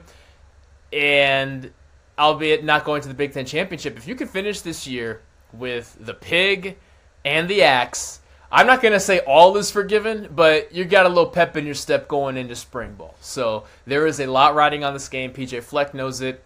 and 0.91 1.71
albeit 2.17 2.63
not 2.63 2.85
going 2.85 3.01
to 3.01 3.07
the 3.07 3.13
Big 3.13 3.33
Ten 3.33 3.45
championship, 3.45 3.97
if 3.97 4.07
you 4.07 4.15
can 4.15 4.27
finish 4.27 4.61
this 4.61 4.87
year 4.87 5.21
with 5.51 5.97
the 5.99 6.13
pig 6.13 6.77
and 7.25 7.47
the 7.49 7.63
axe, 7.63 8.21
I'm 8.51 8.65
not 8.65 8.81
going 8.81 8.93
to 8.93 8.99
say 8.99 9.19
all 9.19 9.57
is 9.57 9.69
forgiven, 9.69 10.27
but 10.35 10.73
you 10.73 10.85
got 10.85 11.05
a 11.05 11.09
little 11.09 11.27
pep 11.27 11.55
in 11.55 11.65
your 11.65 11.75
step 11.75 12.07
going 12.07 12.35
into 12.35 12.55
spring 12.55 12.93
ball. 12.93 13.15
So 13.21 13.65
there 13.85 14.07
is 14.07 14.19
a 14.19 14.25
lot 14.25 14.55
riding 14.55 14.83
on 14.83 14.93
this 14.93 15.07
game. 15.07 15.31
PJ 15.33 15.61
Fleck 15.63 15.93
knows 15.93 16.21
it. 16.21 16.43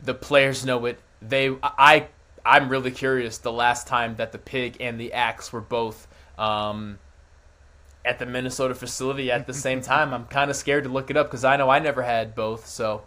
The 0.00 0.14
players 0.14 0.64
know 0.64 0.86
it. 0.86 1.00
They, 1.20 1.54
I, 1.62 2.06
I'm 2.44 2.68
really 2.68 2.92
curious. 2.92 3.38
The 3.38 3.52
last 3.52 3.88
time 3.88 4.16
that 4.16 4.30
the 4.30 4.38
pig 4.38 4.76
and 4.78 5.00
the 5.00 5.12
axe 5.12 5.52
were 5.52 5.60
both 5.60 6.06
um, 6.38 7.00
at 8.04 8.20
the 8.20 8.26
Minnesota 8.26 8.74
facility 8.74 9.32
at 9.32 9.48
the 9.48 9.54
same 9.54 9.80
time, 9.82 10.14
I'm 10.14 10.26
kind 10.26 10.50
of 10.50 10.56
scared 10.56 10.84
to 10.84 10.90
look 10.90 11.10
it 11.10 11.16
up 11.16 11.26
because 11.26 11.44
I 11.44 11.56
know 11.56 11.68
I 11.68 11.80
never 11.80 12.02
had 12.02 12.36
both. 12.36 12.66
So 12.66 13.02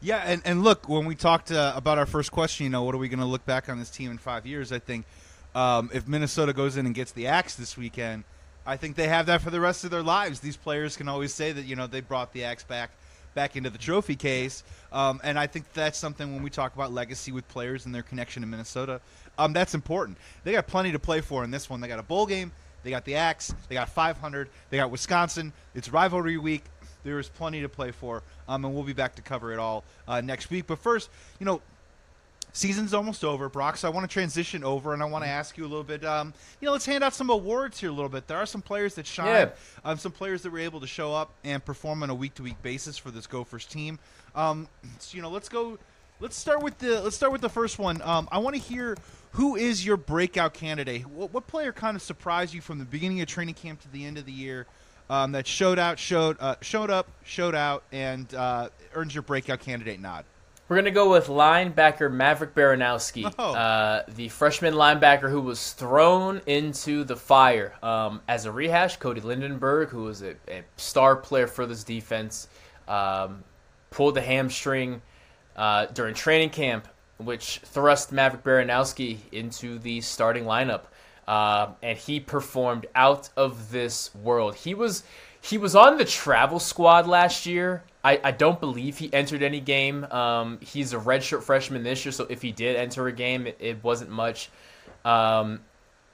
Yeah, 0.00 0.22
and, 0.24 0.40
and 0.46 0.64
look, 0.64 0.88
when 0.88 1.04
we 1.04 1.14
talked 1.14 1.52
uh, 1.52 1.74
about 1.76 1.98
our 1.98 2.06
first 2.06 2.32
question, 2.32 2.64
you 2.64 2.70
know, 2.70 2.82
what 2.82 2.94
are 2.94 2.98
we 2.98 3.08
going 3.08 3.20
to 3.20 3.26
look 3.26 3.44
back 3.44 3.68
on 3.68 3.78
this 3.78 3.90
team 3.90 4.10
in 4.10 4.16
five 4.16 4.46
years? 4.46 4.72
I 4.72 4.78
think 4.78 5.04
um, 5.54 5.90
if 5.92 6.08
Minnesota 6.08 6.52
goes 6.52 6.76
in 6.76 6.86
and 6.86 6.94
gets 6.94 7.12
the 7.12 7.26
axe 7.26 7.54
this 7.54 7.76
weekend, 7.76 8.24
I 8.66 8.76
think 8.76 8.96
they 8.96 9.08
have 9.08 9.26
that 9.26 9.42
for 9.42 9.50
the 9.50 9.60
rest 9.60 9.84
of 9.84 9.90
their 9.90 10.02
lives. 10.02 10.40
These 10.40 10.56
players 10.56 10.96
can 10.96 11.08
always 11.08 11.34
say 11.34 11.52
that 11.52 11.64
you 11.64 11.76
know 11.76 11.86
they 11.86 12.00
brought 12.00 12.32
the 12.32 12.44
axe 12.44 12.64
back 12.64 12.90
back 13.34 13.56
into 13.56 13.68
the 13.68 13.78
trophy 13.78 14.14
case, 14.14 14.62
um, 14.92 15.20
and 15.24 15.38
I 15.38 15.46
think 15.46 15.72
that's 15.72 15.98
something 15.98 16.32
when 16.32 16.42
we 16.42 16.50
talk 16.50 16.74
about 16.74 16.92
legacy 16.92 17.32
with 17.32 17.46
players 17.48 17.84
and 17.84 17.94
their 17.94 18.02
connection 18.02 18.42
to 18.42 18.48
Minnesota, 18.48 19.00
um, 19.38 19.52
that's 19.52 19.74
important. 19.74 20.18
They 20.44 20.52
got 20.52 20.66
plenty 20.66 20.92
to 20.92 20.98
play 20.98 21.20
for 21.20 21.42
in 21.44 21.50
this 21.50 21.68
one. 21.68 21.80
They 21.80 21.88
got 21.88 21.98
a 21.98 22.04
bowl 22.04 22.26
game. 22.26 22.52
They 22.84 22.90
got 22.90 23.04
the 23.04 23.16
axe. 23.16 23.52
They 23.68 23.74
got 23.74 23.88
500. 23.88 24.48
They 24.70 24.76
got 24.76 24.90
Wisconsin. 24.90 25.52
It's 25.74 25.88
rivalry 25.88 26.38
week. 26.38 26.64
There 27.02 27.18
is 27.18 27.28
plenty 27.28 27.60
to 27.62 27.68
play 27.68 27.90
for, 27.90 28.22
um, 28.48 28.64
and 28.64 28.74
we'll 28.74 28.84
be 28.84 28.94
back 28.94 29.14
to 29.16 29.22
cover 29.22 29.52
it 29.52 29.58
all 29.58 29.84
uh, 30.08 30.20
next 30.20 30.50
week. 30.50 30.66
But 30.66 30.78
first, 30.78 31.10
you 31.38 31.46
know, 31.46 31.60
season's 32.54 32.94
almost 32.94 33.22
over, 33.22 33.50
Brock. 33.50 33.76
So 33.76 33.86
I 33.86 33.90
want 33.90 34.08
to 34.08 34.12
transition 34.12 34.64
over, 34.64 34.94
and 34.94 35.02
I 35.02 35.04
want 35.04 35.24
to 35.24 35.28
ask 35.28 35.58
you 35.58 35.64
a 35.64 35.68
little 35.68 35.84
bit. 35.84 36.02
Um, 36.04 36.32
you 36.60 36.66
know, 36.66 36.72
let's 36.72 36.86
hand 36.86 37.04
out 37.04 37.12
some 37.12 37.28
awards 37.28 37.78
here 37.80 37.90
a 37.90 37.92
little 37.92 38.08
bit. 38.08 38.26
There 38.26 38.38
are 38.38 38.46
some 38.46 38.62
players 38.62 38.94
that 38.94 39.06
shine, 39.06 39.26
Yeah. 39.26 39.50
um, 39.84 39.98
some 39.98 40.12
players 40.12 40.40
that 40.42 40.50
were 40.52 40.60
able 40.60 40.80
to 40.80 40.86
show 40.86 41.12
up 41.12 41.34
and 41.44 41.62
perform 41.62 42.02
on 42.02 42.08
a 42.08 42.14
week-to-week 42.14 42.62
basis 42.62 42.96
for 42.96 43.10
this 43.10 43.26
Gophers 43.26 43.66
team. 43.66 43.98
Um, 44.34 44.68
so, 44.98 45.16
you 45.16 45.22
know, 45.22 45.28
let's 45.30 45.50
go. 45.50 45.78
Let's 46.20 46.36
start 46.36 46.62
with 46.62 46.78
the 46.78 47.02
let's 47.02 47.16
start 47.16 47.32
with 47.32 47.40
the 47.40 47.48
first 47.48 47.78
one. 47.78 48.00
Um, 48.00 48.28
I 48.30 48.38
want 48.38 48.54
to 48.56 48.62
hear 48.62 48.96
who 49.32 49.56
is 49.56 49.84
your 49.84 49.96
breakout 49.96 50.54
candidate. 50.54 51.04
What, 51.06 51.34
what 51.34 51.46
player 51.48 51.72
kind 51.72 51.96
of 51.96 52.02
surprised 52.02 52.54
you 52.54 52.60
from 52.60 52.78
the 52.78 52.84
beginning 52.84 53.20
of 53.20 53.26
training 53.26 53.54
camp 53.54 53.82
to 53.82 53.90
the 53.92 54.04
end 54.04 54.16
of 54.16 54.24
the 54.24 54.32
year? 54.32 54.66
Um, 55.10 55.32
that 55.32 55.46
showed 55.46 55.78
out, 55.78 55.98
showed 55.98 56.38
uh, 56.40 56.54
showed 56.62 56.88
up, 56.90 57.08
showed 57.24 57.54
out, 57.54 57.82
and 57.92 58.32
uh, 58.32 58.70
earns 58.94 59.12
your 59.14 59.22
breakout 59.22 59.60
candidate 59.60 60.00
nod. 60.00 60.24
We're 60.68 60.76
going 60.76 60.86
to 60.86 60.90
go 60.92 61.10
with 61.10 61.26
linebacker 61.26 62.10
Maverick 62.10 62.54
Baranowski, 62.54 63.30
Oh. 63.38 63.54
uh, 63.54 64.04
the 64.08 64.28
freshman 64.30 64.72
linebacker 64.74 65.30
who 65.30 65.42
was 65.42 65.72
thrown 65.72 66.40
into 66.46 67.04
the 67.04 67.16
fire. 67.16 67.74
Um, 67.82 68.22
as 68.28 68.46
a 68.46 68.52
rehash, 68.52 68.96
Cody 68.96 69.20
Lindenberg, 69.20 69.90
who 69.90 70.04
was 70.04 70.22
a, 70.22 70.36
a 70.48 70.62
star 70.76 71.16
player 71.16 71.46
for 71.46 71.66
this 71.66 71.84
defense, 71.84 72.48
um, 72.88 73.44
pulled 73.90 74.14
the 74.14 74.22
hamstring 74.22 75.02
uh, 75.54 75.86
during 75.86 76.14
training 76.14 76.50
camp, 76.50 76.88
which 77.18 77.58
thrust 77.64 78.10
Maverick 78.10 78.42
Baranowski 78.42 79.18
into 79.32 79.78
the 79.78 80.00
starting 80.00 80.44
lineup. 80.44 80.84
Uh, 81.28 81.72
and 81.82 81.96
he 81.98 82.20
performed 82.20 82.86
out 82.94 83.28
of 83.36 83.70
this 83.70 84.14
world. 84.14 84.54
He 84.54 84.74
was 84.74 85.04
he 85.40 85.58
was 85.58 85.74
on 85.76 85.98
the 85.98 86.04
travel 86.06 86.58
squad 86.58 87.06
last 87.06 87.44
year. 87.46 87.82
I, 88.04 88.20
I 88.22 88.30
don't 88.32 88.60
believe 88.60 88.98
he 88.98 89.12
entered 89.12 89.42
any 89.42 89.60
game. 89.60 90.04
Um, 90.04 90.58
he's 90.60 90.92
a 90.92 90.98
redshirt 90.98 91.42
freshman 91.42 91.82
this 91.82 92.04
year, 92.04 92.12
so 92.12 92.26
if 92.28 92.42
he 92.42 92.52
did 92.52 92.76
enter 92.76 93.06
a 93.06 93.12
game, 93.12 93.46
it, 93.46 93.56
it 93.58 93.82
wasn't 93.82 94.10
much. 94.10 94.50
Um, 95.04 95.60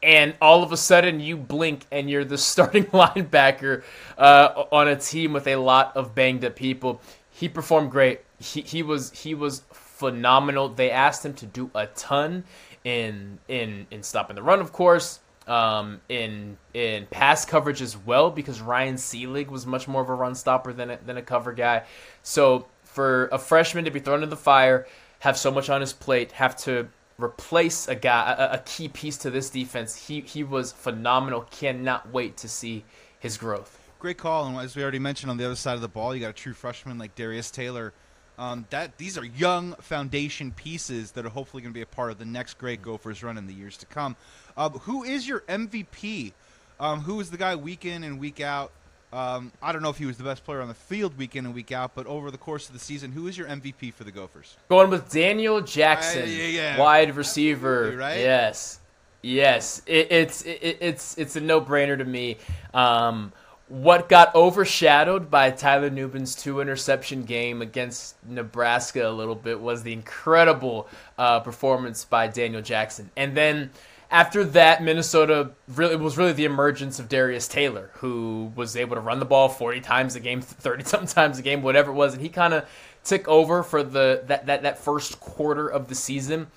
and 0.02 0.35
all 0.40 0.62
of 0.62 0.70
a 0.70 0.76
sudden, 0.76 1.18
you 1.18 1.37
blink 1.37 1.85
and 1.90 2.09
you're 2.09 2.25
the 2.25 2.38
starting 2.38 2.85
linebacker 2.87 3.82
uh, 4.16 4.64
on 4.70 4.88
a 4.88 4.97
team 4.97 5.32
with 5.32 5.49
a 5.49 5.56
lot 5.56 5.97
of 5.97 6.14
banged 6.14 6.44
up 6.44 6.54
people. 6.54 7.00
He 7.30 7.49
performed 7.49 7.90
great. 7.90 8.20
He, 8.38 8.61
he 8.62 8.82
was 8.82 9.11
he 9.11 9.35
was 9.35 9.62
phenomenal. 9.73 10.68
They 10.68 10.90
asked 10.90 11.25
him 11.25 11.35
to 11.35 11.47
do 11.47 11.70
a 11.75 11.87
ton 11.87 12.44
in 12.85 13.38
in 13.49 13.87
in 13.90 14.02
stopping 14.02 14.37
the 14.37 14.42
run, 14.42 14.61
of 14.61 14.73
course 14.73 15.20
um, 15.50 16.00
in 16.09 16.57
in 16.73 17.07
pass 17.07 17.45
coverage 17.45 17.83
as 17.83 17.97
well 17.97 18.30
because 18.30 18.61
Ryan 18.61 18.95
Seelig 18.95 19.49
was 19.49 19.66
much 19.66 19.88
more 19.88 20.00
of 20.00 20.09
a 20.09 20.14
run 20.14 20.37
stopper 20.37 20.73
than 20.73 20.90
a, 20.90 20.99
than 21.04 21.16
a 21.16 21.23
cover 21.23 21.52
guy. 21.52 21.83
So 22.23 22.66
for 22.85 23.28
a 23.33 23.38
freshman 23.38 23.85
to 23.85 23.90
be 23.90 23.99
thrown 23.99 24.23
in 24.23 24.30
the 24.30 24.37
fire, 24.37 24.87
have 25.19 25.37
so 25.37 25.50
much 25.50 25.69
on 25.69 25.80
his 25.80 25.92
plate, 25.92 26.33
have 26.33 26.57
to 26.59 26.88
replace 27.19 27.88
a 27.88 27.97
guy, 27.97 28.35
a, 28.38 28.54
a 28.54 28.59
key 28.59 28.88
piece 28.88 29.16
to 29.19 29.30
this 29.30 29.50
defense, 29.50 30.07
he 30.07 30.21
he 30.21 30.45
was 30.45 30.71
phenomenal. 30.71 31.42
Cannot 31.50 32.12
wait 32.12 32.37
to 32.38 32.49
see 32.49 32.85
his 33.19 33.37
growth. 33.37 33.76
Great 33.99 34.19
call, 34.19 34.47
and 34.47 34.57
as 34.57 34.76
we 34.76 34.83
already 34.83 35.00
mentioned, 35.00 35.30
on 35.30 35.37
the 35.37 35.45
other 35.45 35.57
side 35.57 35.75
of 35.75 35.83
the 35.83 35.88
ball, 35.88 36.14
you 36.14 36.21
got 36.21 36.30
a 36.30 36.33
true 36.33 36.54
freshman 36.54 36.97
like 36.97 37.16
Darius 37.16 37.50
Taylor. 37.50 37.92
Um, 38.40 38.64
that 38.70 38.97
these 38.97 39.18
are 39.18 39.25
young 39.25 39.75
foundation 39.75 40.50
pieces 40.52 41.11
that 41.12 41.26
are 41.26 41.28
hopefully 41.28 41.62
going 41.62 41.75
to 41.75 41.76
be 41.76 41.82
a 41.82 41.87
part 41.87 42.11
of 42.11 42.18
the 42.18 42.25
next 42.25 42.56
great 42.56 42.80
Gophers 42.80 43.23
run 43.23 43.37
in 43.37 43.47
the 43.47 43.52
years 43.52 43.76
to 43.76 43.87
come. 43.87 44.16
Uh, 44.56 44.70
who 44.70 45.04
is 45.04 45.28
your 45.28 45.40
MVP? 45.40 46.32
Um, 46.80 47.00
who 47.02 47.20
is 47.20 47.30
the 47.30 47.37
guy 47.37 47.54
week 47.54 47.85
in 47.85 48.02
and 48.02 48.18
week 48.18 48.40
out? 48.40 48.73
Um, 49.12 49.52
I 49.61 49.73
don't 49.73 49.82
know 49.82 49.90
if 49.90 49.99
he 49.99 50.06
was 50.06 50.16
the 50.16 50.25
best 50.25 50.42
player 50.44 50.62
on 50.62 50.68
the 50.68 50.75
field 50.75 51.18
week 51.18 51.37
in 51.37 51.44
and 51.44 51.54
week 51.54 51.70
out, 51.70 51.94
but 51.94 52.06
over 52.06 52.30
the 52.30 52.38
course 52.38 52.68
of 52.68 52.73
the 52.73 52.78
season, 52.80 53.12
who 53.12 53.26
is 53.26 53.37
your 53.37 53.47
MVP 53.47 53.92
for 53.92 54.04
the 54.04 54.12
Gophers? 54.12 54.56
Going 54.70 54.88
with 54.88 55.11
Daniel 55.11 55.61
Jackson, 55.61 56.23
Uh, 56.23 56.26
yeah, 56.26 56.44
yeah. 56.47 56.78
wide 56.78 57.14
receiver. 57.16 57.94
Right? 57.94 58.20
Yes, 58.20 58.78
yes. 59.20 59.82
It, 59.85 60.06
it's 60.11 60.42
it, 60.42 60.78
it's 60.80 61.18
it's 61.18 61.37
a 61.37 61.40
no 61.40 61.61
brainer 61.61 61.99
to 61.99 62.04
me. 62.06 62.38
Um, 62.73 63.32
what 63.71 64.09
got 64.09 64.35
overshadowed 64.35 65.31
by 65.31 65.53
Tyler 65.53 65.91
Nubin's 65.91 66.35
two 66.35 66.61
interception 66.61 67.23
game 67.23 67.62
against 67.62 68.17
Nebraska 68.27 69.09
a 69.09 69.12
little 69.12 69.37
bit 69.37 69.61
was 69.61 69.85
the 69.85 69.93
incredible 69.93 70.89
uh, 71.17 71.39
performance 71.39 72.05
by 72.05 72.27
Daniel 72.29 72.62
Jackson, 72.62 73.11
and 73.17 73.37
then. 73.37 73.71
After 74.12 74.43
that, 74.43 74.83
Minnesota 74.83 75.53
really 75.69 75.93
it 75.93 76.00
was 76.00 76.19
really 76.19 76.33
the 76.33 76.45
emergence 76.45 76.99
of 76.99 77.09
Darius 77.09 77.47
Taylor, 77.47 77.93
who 77.99 78.50
was 78.57 78.75
able 78.75 78.97
to 78.97 79.00
run 79.00 79.21
the 79.21 79.25
ball 79.25 79.49
forty 79.49 79.81
times 79.81 80.17
a 80.17 80.21
game, 80.21 80.41
thirty 80.41 80.83
sometimes 80.83 81.39
a 81.39 81.43
game, 81.43 81.62
whatever 81.62 81.93
it 81.93 81.95
was, 81.95 82.15
and 82.15 82.21
he 82.21 82.29
kind 82.29 82.53
of 82.53 82.69
took 83.05 83.29
over 83.29 83.62
for 83.62 83.85
the 83.85 84.25
that, 84.27 84.47
that 84.47 84.65
that 84.65 84.79
first 84.79 85.21
quarter 85.21 85.69
of 85.69 85.87
the 85.87 85.95
season. 85.95 86.49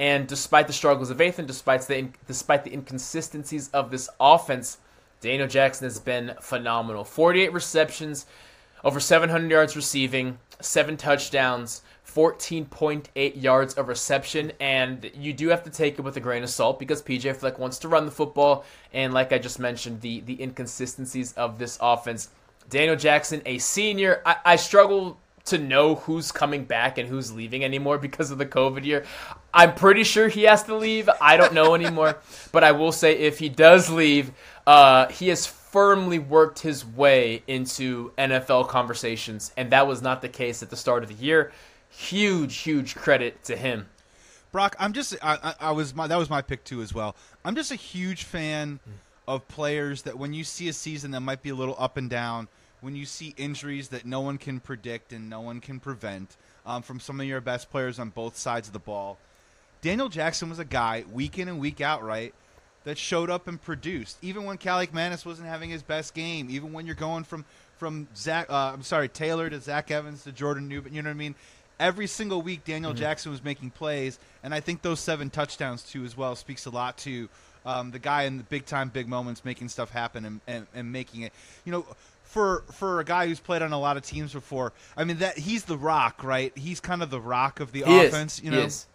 And 0.00 0.26
despite 0.26 0.66
the 0.66 0.72
struggles 0.72 1.10
of 1.10 1.20
Ethan, 1.20 1.46
despite 1.46 1.82
the 1.82 2.08
despite 2.26 2.64
the 2.64 2.72
inconsistencies 2.72 3.68
of 3.68 3.92
this 3.92 4.08
offense, 4.18 4.78
Daniel 5.20 5.48
Jackson 5.48 5.86
has 5.86 5.98
been 5.98 6.34
phenomenal. 6.40 7.04
48 7.04 7.52
receptions, 7.52 8.26
over 8.84 9.00
700 9.00 9.50
yards 9.50 9.76
receiving, 9.76 10.38
seven 10.60 10.96
touchdowns, 10.96 11.82
14.8 12.06 13.42
yards 13.42 13.74
of 13.74 13.88
reception, 13.88 14.52
and 14.60 15.10
you 15.14 15.32
do 15.32 15.48
have 15.48 15.62
to 15.64 15.70
take 15.70 15.98
it 15.98 16.02
with 16.02 16.16
a 16.16 16.20
grain 16.20 16.42
of 16.42 16.48
salt 16.48 16.78
because 16.78 17.02
PJ 17.02 17.36
Fleck 17.36 17.58
wants 17.58 17.78
to 17.80 17.88
run 17.88 18.06
the 18.06 18.10
football, 18.10 18.64
and 18.92 19.12
like 19.12 19.32
I 19.32 19.38
just 19.38 19.58
mentioned, 19.58 20.00
the 20.00 20.20
the 20.20 20.40
inconsistencies 20.42 21.32
of 21.34 21.58
this 21.58 21.76
offense. 21.80 22.30
Daniel 22.70 22.96
Jackson, 22.96 23.42
a 23.44 23.58
senior, 23.58 24.22
I, 24.24 24.36
I 24.44 24.56
struggle 24.56 25.18
to 25.46 25.58
know 25.58 25.96
who's 25.96 26.32
coming 26.32 26.64
back 26.64 26.98
and 26.98 27.08
who's 27.08 27.32
leaving 27.32 27.64
anymore 27.64 27.98
because 27.98 28.30
of 28.30 28.38
the 28.38 28.46
COVID 28.46 28.84
year. 28.84 29.04
I'm 29.52 29.74
pretty 29.74 30.04
sure 30.04 30.28
he 30.28 30.42
has 30.44 30.62
to 30.64 30.74
leave. 30.74 31.08
I 31.20 31.36
don't 31.36 31.54
know 31.54 31.74
anymore, 31.74 32.18
but 32.52 32.64
I 32.64 32.72
will 32.72 32.92
say 32.92 33.18
if 33.18 33.38
he 33.38 33.48
does 33.48 33.88
leave, 33.90 34.32
uh, 34.66 35.08
he 35.08 35.28
has 35.28 35.46
firmly 35.46 36.18
worked 36.18 36.60
his 36.60 36.84
way 36.84 37.42
into 37.46 38.12
NFL 38.18 38.68
conversations, 38.68 39.52
and 39.56 39.70
that 39.72 39.86
was 39.86 40.02
not 40.02 40.22
the 40.22 40.28
case 40.28 40.62
at 40.62 40.70
the 40.70 40.76
start 40.76 41.02
of 41.02 41.08
the 41.08 41.24
year. 41.24 41.52
Huge, 41.90 42.56
huge 42.58 42.94
credit 42.94 43.42
to 43.44 43.56
him. 43.56 43.86
Brock, 44.52 44.76
I'm 44.78 44.92
just 44.92 45.16
I, 45.22 45.38
I, 45.42 45.68
I 45.68 45.72
was 45.72 45.94
my 45.94 46.06
that 46.06 46.16
was 46.16 46.30
my 46.30 46.40
pick 46.40 46.64
too 46.64 46.80
as 46.80 46.94
well. 46.94 47.14
I'm 47.44 47.54
just 47.54 47.70
a 47.70 47.76
huge 47.76 48.24
fan 48.24 48.80
of 49.28 49.46
players 49.48 50.02
that 50.02 50.18
when 50.18 50.32
you 50.32 50.44
see 50.44 50.68
a 50.68 50.72
season 50.72 51.10
that 51.10 51.20
might 51.20 51.42
be 51.42 51.50
a 51.50 51.54
little 51.54 51.76
up 51.78 51.96
and 51.96 52.08
down, 52.08 52.48
when 52.80 52.94
you 52.96 53.06
see 53.06 53.34
injuries 53.36 53.88
that 53.88 54.04
no 54.04 54.20
one 54.20 54.38
can 54.38 54.60
predict 54.60 55.12
and 55.12 55.28
no 55.30 55.40
one 55.40 55.60
can 55.60 55.80
prevent 55.80 56.36
um, 56.64 56.82
from 56.82 57.00
some 57.00 57.20
of 57.20 57.26
your 57.26 57.40
best 57.40 57.70
players 57.70 57.98
on 57.98 58.10
both 58.10 58.36
sides 58.36 58.68
of 58.68 58.72
the 58.72 58.78
ball, 58.78 59.18
Daniel 59.82 60.08
Jackson 60.08 60.48
was 60.48 60.58
a 60.58 60.64
guy 60.64 61.04
week 61.12 61.38
in 61.38 61.48
and 61.48 61.60
week 61.60 61.80
out, 61.80 62.02
right? 62.02 62.34
That 62.84 62.98
showed 62.98 63.30
up 63.30 63.48
and 63.48 63.60
produced, 63.60 64.16
even 64.22 64.44
when 64.44 64.58
Kaliakmanis 64.58 65.26
wasn't 65.26 65.48
having 65.48 65.70
his 65.70 65.82
best 65.82 66.14
game, 66.14 66.48
even 66.50 66.72
when 66.72 66.86
you're 66.86 66.94
going 66.94 67.24
from 67.24 67.44
from 67.78 68.06
Zach, 68.16 68.48
uh, 68.48 68.72
I'm 68.72 68.82
sorry, 68.82 69.08
Taylor 69.08 69.50
to 69.50 69.60
Zach 69.60 69.90
Evans 69.90 70.24
to 70.24 70.32
Jordan 70.32 70.68
Nubin. 70.68 70.94
You 70.94 71.02
know 71.02 71.10
what 71.10 71.14
I 71.16 71.18
mean? 71.18 71.34
Every 71.78 72.06
single 72.06 72.40
week, 72.40 72.64
Daniel 72.64 72.92
Mm-hmm. 72.92 73.00
Jackson 73.00 73.32
was 73.32 73.44
making 73.44 73.70
plays, 73.70 74.18
and 74.42 74.54
I 74.54 74.60
think 74.60 74.80
those 74.82 74.98
seven 75.00 75.28
touchdowns 75.30 75.82
too, 75.82 76.04
as 76.04 76.16
well, 76.16 76.34
speaks 76.36 76.64
a 76.64 76.70
lot 76.70 76.96
to 76.98 77.28
um, 77.66 77.90
the 77.90 77.98
guy 77.98 78.22
in 78.22 78.38
the 78.38 78.44
big 78.44 78.64
time, 78.64 78.88
big 78.88 79.08
moments, 79.08 79.44
making 79.44 79.68
stuff 79.68 79.90
happen 79.90 80.24
and, 80.24 80.40
and, 80.46 80.66
and 80.74 80.90
making 80.90 81.22
it. 81.22 81.32
You 81.66 81.72
know, 81.72 81.86
for 82.22 82.64
for 82.72 83.00
a 83.00 83.04
guy 83.04 83.26
who's 83.26 83.40
played 83.40 83.62
on 83.62 83.72
a 83.72 83.78
lot 83.78 83.96
of 83.96 84.02
teams 84.04 84.32
before, 84.32 84.72
I 84.96 85.04
mean 85.04 85.18
that 85.18 85.36
he's 85.38 85.64
the 85.64 85.76
rock, 85.76 86.24
right? 86.24 86.56
He's 86.56 86.80
kind 86.80 87.02
of 87.02 87.10
the 87.10 87.20
rock 87.20 87.60
of 87.60 87.72
the 87.72 87.82
He 87.82 87.98
is. 87.98 88.12
offense. 88.12 88.40
You 88.42 88.50
He 88.52 88.56
know, 88.56 88.62
is. 88.64 88.86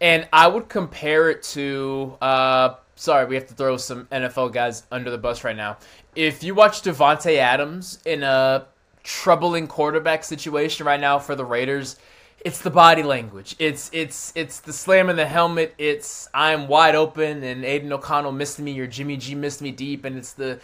And 0.00 0.26
I 0.32 0.48
would 0.48 0.68
compare 0.68 1.28
it 1.28 1.42
to. 1.54 2.16
Uh, 2.22 2.74
sorry, 2.96 3.26
we 3.26 3.34
have 3.34 3.46
to 3.48 3.54
throw 3.54 3.76
some 3.76 4.06
NFL 4.06 4.52
guys 4.52 4.84
under 4.90 5.10
the 5.10 5.18
bus 5.18 5.44
right 5.44 5.56
now. 5.56 5.76
If 6.16 6.42
you 6.42 6.54
watch 6.54 6.82
Davante 6.82 7.36
Adams 7.36 7.98
in 8.04 8.22
a 8.22 8.66
troubling 9.02 9.66
quarterback 9.66 10.24
situation 10.24 10.86
right 10.86 11.00
now 11.00 11.18
for 11.18 11.34
the 11.34 11.44
Raiders, 11.44 11.96
it's 12.44 12.60
the 12.60 12.70
body 12.70 13.02
language. 13.02 13.56
It's 13.58 13.90
it's 13.92 14.32
it's 14.34 14.60
the 14.60 14.72
slam 14.72 15.10
in 15.10 15.16
the 15.16 15.26
helmet. 15.26 15.74
It's 15.78 16.28
I'm 16.32 16.68
wide 16.68 16.94
open 16.94 17.42
and 17.42 17.64
Aidan 17.64 17.92
O'Connell 17.92 18.32
missed 18.32 18.58
me 18.58 18.78
or 18.80 18.86
Jimmy 18.86 19.16
G 19.16 19.34
missed 19.34 19.60
me 19.60 19.70
deep, 19.70 20.04
and 20.04 20.16
it's 20.16 20.32
the 20.32 20.60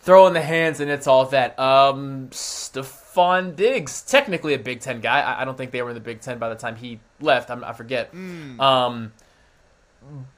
throw 0.00 0.28
in 0.28 0.34
the 0.34 0.40
hands 0.40 0.78
and 0.78 0.90
it's 0.90 1.06
all 1.08 1.24
that. 1.26 1.58
Um, 1.58 2.28
Stefon 2.30 3.56
Diggs, 3.56 4.02
technically 4.02 4.54
a 4.54 4.58
Big 4.58 4.80
Ten 4.80 5.00
guy. 5.00 5.20
I, 5.20 5.42
I 5.42 5.44
don't 5.44 5.58
think 5.58 5.72
they 5.72 5.82
were 5.82 5.90
in 5.90 5.94
the 5.94 6.00
Big 6.00 6.20
Ten 6.20 6.38
by 6.38 6.48
the 6.48 6.54
time 6.54 6.76
he 6.76 7.00
left. 7.20 7.50
I'm, 7.50 7.64
I 7.64 7.72
forget. 7.72 8.14
Um, 8.60 9.12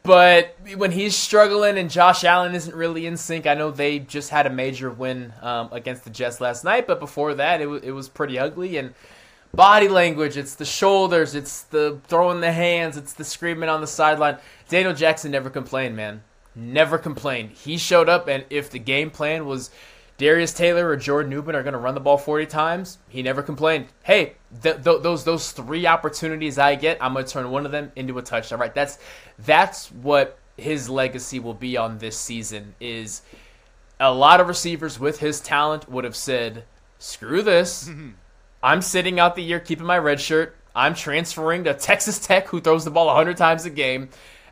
but 0.03 0.57
when 0.77 0.93
he's 0.93 1.15
struggling 1.15 1.77
and 1.77 1.91
Josh 1.91 2.25
Allen 2.25 2.55
isn't 2.55 2.75
really 2.75 3.05
in 3.07 3.19
sync, 3.19 3.47
I 3.47 3.53
know 3.53 3.71
they 3.71 3.99
just 3.99 4.31
had 4.31 4.47
a 4.47 4.51
major 4.51 4.91
win 4.91 5.35
um, 5.43 5.69
against 5.71 6.05
the 6.05 6.11
Jets 6.11 6.41
last 6.41 6.65
night, 6.65 6.87
but 6.87 6.99
before 6.99 7.35
that, 7.35 7.61
it, 7.61 7.65
w- 7.65 7.83
it 7.85 7.91
was 7.91 8.09
pretty 8.09 8.39
ugly. 8.39 8.79
And 8.79 8.95
body 9.55 9.89
language, 9.89 10.37
it's 10.37 10.55
the 10.55 10.65
shoulders, 10.65 11.35
it's 11.35 11.63
the 11.63 11.99
throwing 12.07 12.41
the 12.41 12.53
hands, 12.53 12.97
it's 12.97 13.13
the 13.13 13.25
screaming 13.25 13.69
on 13.69 13.81
the 13.81 13.87
sideline. 13.87 14.39
Daniel 14.69 14.95
Jackson 14.95 15.31
never 15.31 15.51
complained, 15.51 15.97
man. 15.97 16.23
Never 16.55 16.99
complained. 16.99 17.51
He 17.51 17.79
showed 17.79 18.09
up, 18.09 18.29
and 18.29 18.45
if 18.51 18.71
the 18.71 18.79
game 18.79 19.11
plan 19.11 19.47
was 19.47 19.71
Darius 20.19 20.53
Taylor 20.53 20.89
or 20.89 20.97
Jordan 20.97 21.31
Nubin 21.31 21.55
are 21.55 21.63
going 21.63 21.73
to 21.73 21.79
run 21.79 21.95
the 21.95 22.01
ball 22.01 22.19
40 22.19 22.47
times, 22.47 22.99
he 23.09 23.23
never 23.23 23.43
complained. 23.43 23.87
Hey, 24.03 24.35
th- 24.63 24.83
th- 24.83 25.03
those 25.03 25.25
those 25.25 25.53
three 25.53 25.87
opportunities 25.87 26.59
I 26.59 26.75
get, 26.75 26.99
I'm 27.01 27.13
going 27.13 27.25
to 27.25 27.31
turn 27.31 27.51
one 27.51 27.65
of 27.65 27.71
them 27.71 27.93
into 27.95 28.19
a 28.19 28.23
touchdown. 28.23 28.59
Right? 28.59 28.75
That's 28.75 28.99
that's 29.39 29.93
what 29.93 30.39
his 30.57 30.91
legacy 30.91 31.39
will 31.39 31.55
be 31.55 31.77
on 31.77 31.99
this 31.99 32.19
season. 32.19 32.75
Is 32.81 33.23
a 34.01 34.13
lot 34.13 34.41
of 34.41 34.49
receivers 34.49 34.99
with 34.99 35.21
his 35.21 35.41
talent 35.41 35.89
would 35.89 36.03
have 36.03 36.17
said, 36.17 36.65
"Screw 36.99 37.41
this." 37.41 37.89
Mm-hmm. 37.89 38.11
I'm 38.63 38.83
sitting 38.83 39.21
out 39.21 39.37
the 39.37 39.43
year 39.43 39.61
keeping 39.61 39.87
my 39.87 39.99
red 39.99 40.21
shirt. 40.21 40.57
I'm 40.75 40.95
transferring 40.95 41.65
to 41.65 41.75
Texas 41.75 42.19
Tech, 42.19 42.49
who 42.49 42.61
throws 42.61 42.85
the 42.85 42.91
ball 42.91 43.07
100 43.07 43.37
times 43.37 43.65
a 43.65 43.71
game, 43.71 44.09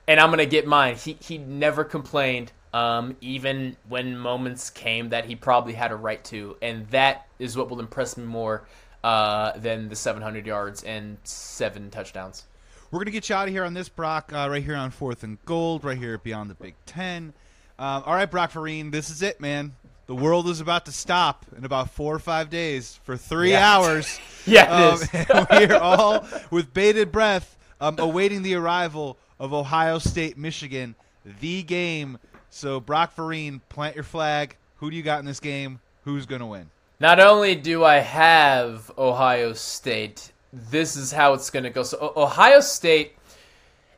and 0.09 0.21
I'm 0.21 0.29
going 0.29 0.39
to 0.39 0.47
get 0.47 0.67
mine. 0.67 0.97
He, 0.97 1.17
he 1.21 1.39
never 1.39 1.85
complained, 1.85 2.53
um, 2.73 3.17
even 3.21 3.77
when 3.89 4.17
moments 4.17 4.71
came 4.71 5.11
that 5.11 5.25
he 5.25 5.37
probably 5.37 5.73
had 5.73 5.93
a 5.93 5.97
right 5.97 6.23
to. 6.25 6.57
And 6.63 6.89
that 6.89 7.27
is 7.39 7.57
what 7.57 7.69
will 7.71 7.81
impress 7.81 8.17
me 8.17 8.25
more 8.25 8.67
uh, 9.05 9.53
than 9.59 9.89
the 9.89 9.97
700 9.97 10.47
yards 10.47 10.83
and 10.83 11.19
seven 11.25 11.91
touchdowns. 11.91 12.45
We're 12.91 13.01
gonna 13.01 13.11
get 13.11 13.29
you 13.29 13.35
out 13.35 13.49
of 13.49 13.55
here 13.55 13.65
on 13.65 13.75
this, 13.75 13.89
Brock. 13.89 14.33
Uh, 14.33 14.49
right 14.49 14.63
here 14.63 14.77
on 14.77 14.91
Fourth 14.91 15.25
and 15.25 15.45
Gold, 15.45 15.85
right 15.85 15.99
here 15.99 16.19
Beyond 16.19 16.51
the 16.51 16.55
Big 16.55 16.75
Ten. 16.87 17.35
Um, 17.79 18.05
all 18.07 18.15
right, 18.15 18.31
Brock 18.31 18.53
Vereen, 18.53 18.93
this 18.93 19.11
is 19.11 19.23
it, 19.23 19.41
man. 19.41 19.75
The 20.07 20.15
world 20.15 20.49
is 20.49 20.61
about 20.61 20.87
to 20.87 20.93
stop 20.93 21.45
in 21.57 21.65
about 21.65 21.91
four 21.91 22.15
or 22.15 22.19
five 22.21 22.49
days 22.49 22.99
for 23.05 23.17
three 23.17 23.51
Yeah. 23.53 23.75
hours. 23.77 24.19
Yeah, 24.49 25.01
it 25.13 25.31
Um, 25.31 25.47
we 25.59 25.65
are 25.75 25.83
all 25.83 26.25
with 26.53 26.73
bated 26.73 27.11
breath, 27.11 27.57
um, 27.81 27.97
awaiting 27.99 28.43
the 28.43 28.55
arrival 28.55 29.19
of 29.41 29.53
Ohio 29.53 29.99
State, 29.99 30.39
Michigan, 30.39 30.95
the 31.41 31.65
game. 31.65 32.19
So, 32.49 32.79
Brock 32.79 33.17
Vereen, 33.17 33.61
plant 33.69 33.97
your 33.97 34.05
flag. 34.05 34.57
Who 34.77 34.89
do 34.89 34.97
you 34.97 35.03
got 35.03 35.19
in 35.19 35.25
this 35.25 35.41
game? 35.41 35.81
Who's 36.05 36.27
gonna 36.27 36.47
win? 36.47 36.71
Not 37.01 37.19
only 37.19 37.57
do 37.57 37.85
I 37.85 37.97
have 37.97 38.89
Ohio 38.97 39.53
State, 39.53 40.31
this 40.53 40.95
is 40.97 41.11
how 41.11 41.35
it's 41.35 41.51
going 41.51 41.65
to 41.65 41.71
go. 41.71 41.83
So 41.83 42.13
Ohio 42.17 42.61
State 42.61 43.17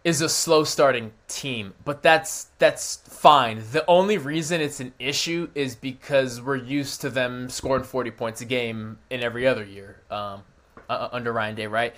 is 0.05 0.21
a 0.21 0.29
slow 0.29 0.65
starting 0.65 1.13
team, 1.27 1.75
but 1.85 2.03
that's 2.03 2.49
that's 2.59 2.97
fine. 2.97 3.63
The 3.73 3.85
only 3.87 4.19
reason 4.19 4.61
it's 4.61 4.81
an 4.81 4.93
issue 4.99 5.49
is 5.55 5.75
because 5.75 6.41
we're 6.41 6.57
used 6.57 7.01
to 7.03 7.11
them 7.11 7.49
scoring 7.49 7.85
40 7.85 8.11
points 8.13 8.41
a 8.41 8.45
game 8.45 8.99
in 9.11 9.23
every 9.23 9.47
other 9.47 9.65
year 9.65 10.01
um, 10.11 10.43
uh, 10.89 11.09
under 11.13 11.33
Ryan 11.33 11.55
Day, 11.55 11.67
right? 11.67 11.95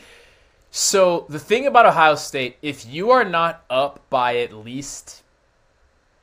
So 0.70 1.26
the 1.28 1.38
thing 1.38 1.66
about 1.66 1.86
Ohio 1.86 2.14
State, 2.14 2.56
if 2.62 2.86
you 2.86 3.10
are 3.10 3.24
not 3.24 3.64
up 3.68 4.08
by 4.08 4.38
at 4.38 4.52
least 4.52 5.22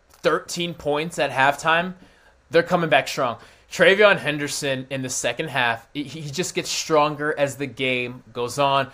13 0.09 0.73
points 0.73 1.19
at 1.19 1.31
halftime, 1.31 1.95
they're 2.49 2.63
coming 2.63 2.89
back 2.89 3.07
strong. 3.07 3.37
TreVeyon 3.71 4.17
Henderson 4.17 4.87
in 4.89 5.01
the 5.01 5.09
second 5.09 5.49
half, 5.49 5.87
he, 5.93 6.03
he 6.03 6.31
just 6.31 6.55
gets 6.55 6.69
stronger 6.69 7.37
as 7.37 7.57
the 7.57 7.65
game 7.65 8.23
goes 8.31 8.57
on. 8.57 8.89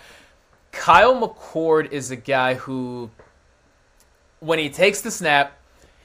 Kyle 0.74 1.14
McCord 1.14 1.92
is 1.92 2.10
a 2.10 2.16
guy 2.16 2.54
who, 2.54 3.10
when 4.40 4.58
he 4.58 4.68
takes 4.68 5.00
the 5.00 5.10
snap, 5.10 5.56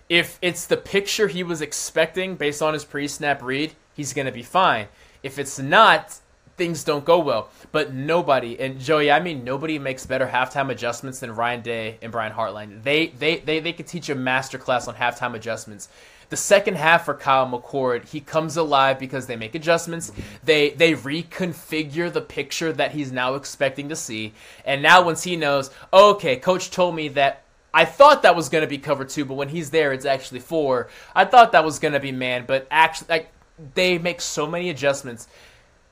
if 0.07 0.39
it's 0.41 0.67
the 0.67 0.77
picture 0.77 1.27
he 1.27 1.43
was 1.43 1.61
expecting 1.61 2.35
based 2.35 2.61
on 2.61 2.73
his 2.73 2.85
pre 2.85 3.07
snap 3.07 3.41
read, 3.41 3.73
he's 3.93 4.13
going 4.13 4.25
to 4.25 4.31
be 4.31 4.43
fine. 4.43 4.87
If 5.21 5.37
it's 5.37 5.59
not, 5.59 6.19
things 6.55 6.83
don't 6.83 7.05
go 7.05 7.19
well. 7.19 7.49
But 7.71 7.93
nobody, 7.93 8.59
and 8.59 8.79
Joey, 8.79 9.11
I 9.11 9.19
mean 9.19 9.43
nobody 9.43 9.79
makes 9.79 10.05
better 10.05 10.27
halftime 10.27 10.69
adjustments 10.69 11.19
than 11.19 11.35
Ryan 11.35 11.61
Day 11.61 11.97
and 12.01 12.11
Brian 12.11 12.33
Hartline. 12.33 12.83
They 12.83 13.07
they 13.07 13.39
they, 13.39 13.59
they 13.59 13.73
could 13.73 13.87
teach 13.87 14.09
a 14.09 14.15
master 14.15 14.57
class 14.57 14.87
on 14.87 14.95
halftime 14.95 15.35
adjustments. 15.35 15.89
The 16.29 16.37
second 16.37 16.77
half 16.77 17.05
for 17.05 17.15
Kyle 17.15 17.47
McCord, 17.47 18.07
he 18.09 18.19
comes 18.19 18.55
alive 18.55 18.99
because 18.99 19.25
they 19.25 19.35
make 19.35 19.55
adjustments. 19.55 20.11
They 20.43 20.69
they 20.71 20.93
reconfigure 20.93 22.13
the 22.13 22.21
picture 22.21 22.71
that 22.71 22.91
he's 22.91 23.11
now 23.11 23.33
expecting 23.33 23.89
to 23.89 23.95
see. 23.95 24.33
And 24.63 24.83
now 24.83 25.03
once 25.03 25.23
he 25.23 25.35
knows, 25.35 25.71
okay, 25.91 26.37
coach 26.37 26.69
told 26.69 26.95
me 26.95 27.07
that 27.09 27.43
I 27.73 27.85
thought 27.85 28.23
that 28.23 28.35
was 28.35 28.49
going 28.49 28.63
to 28.63 28.67
be 28.67 28.77
cover 28.77 29.05
two, 29.05 29.25
but 29.25 29.35
when 29.35 29.49
he's 29.49 29.71
there, 29.71 29.91
it's 29.91 30.05
actually 30.05 30.39
four. 30.39 30.89
I 31.15 31.25
thought 31.25 31.51
that 31.51 31.63
was 31.63 31.79
going 31.79 31.93
to 31.93 31.99
be 31.99 32.11
man, 32.11 32.45
but 32.47 32.67
actually, 32.71 33.07
like 33.09 33.31
they 33.73 33.97
make 33.97 34.21
so 34.21 34.47
many 34.47 34.69
adjustments. 34.69 35.27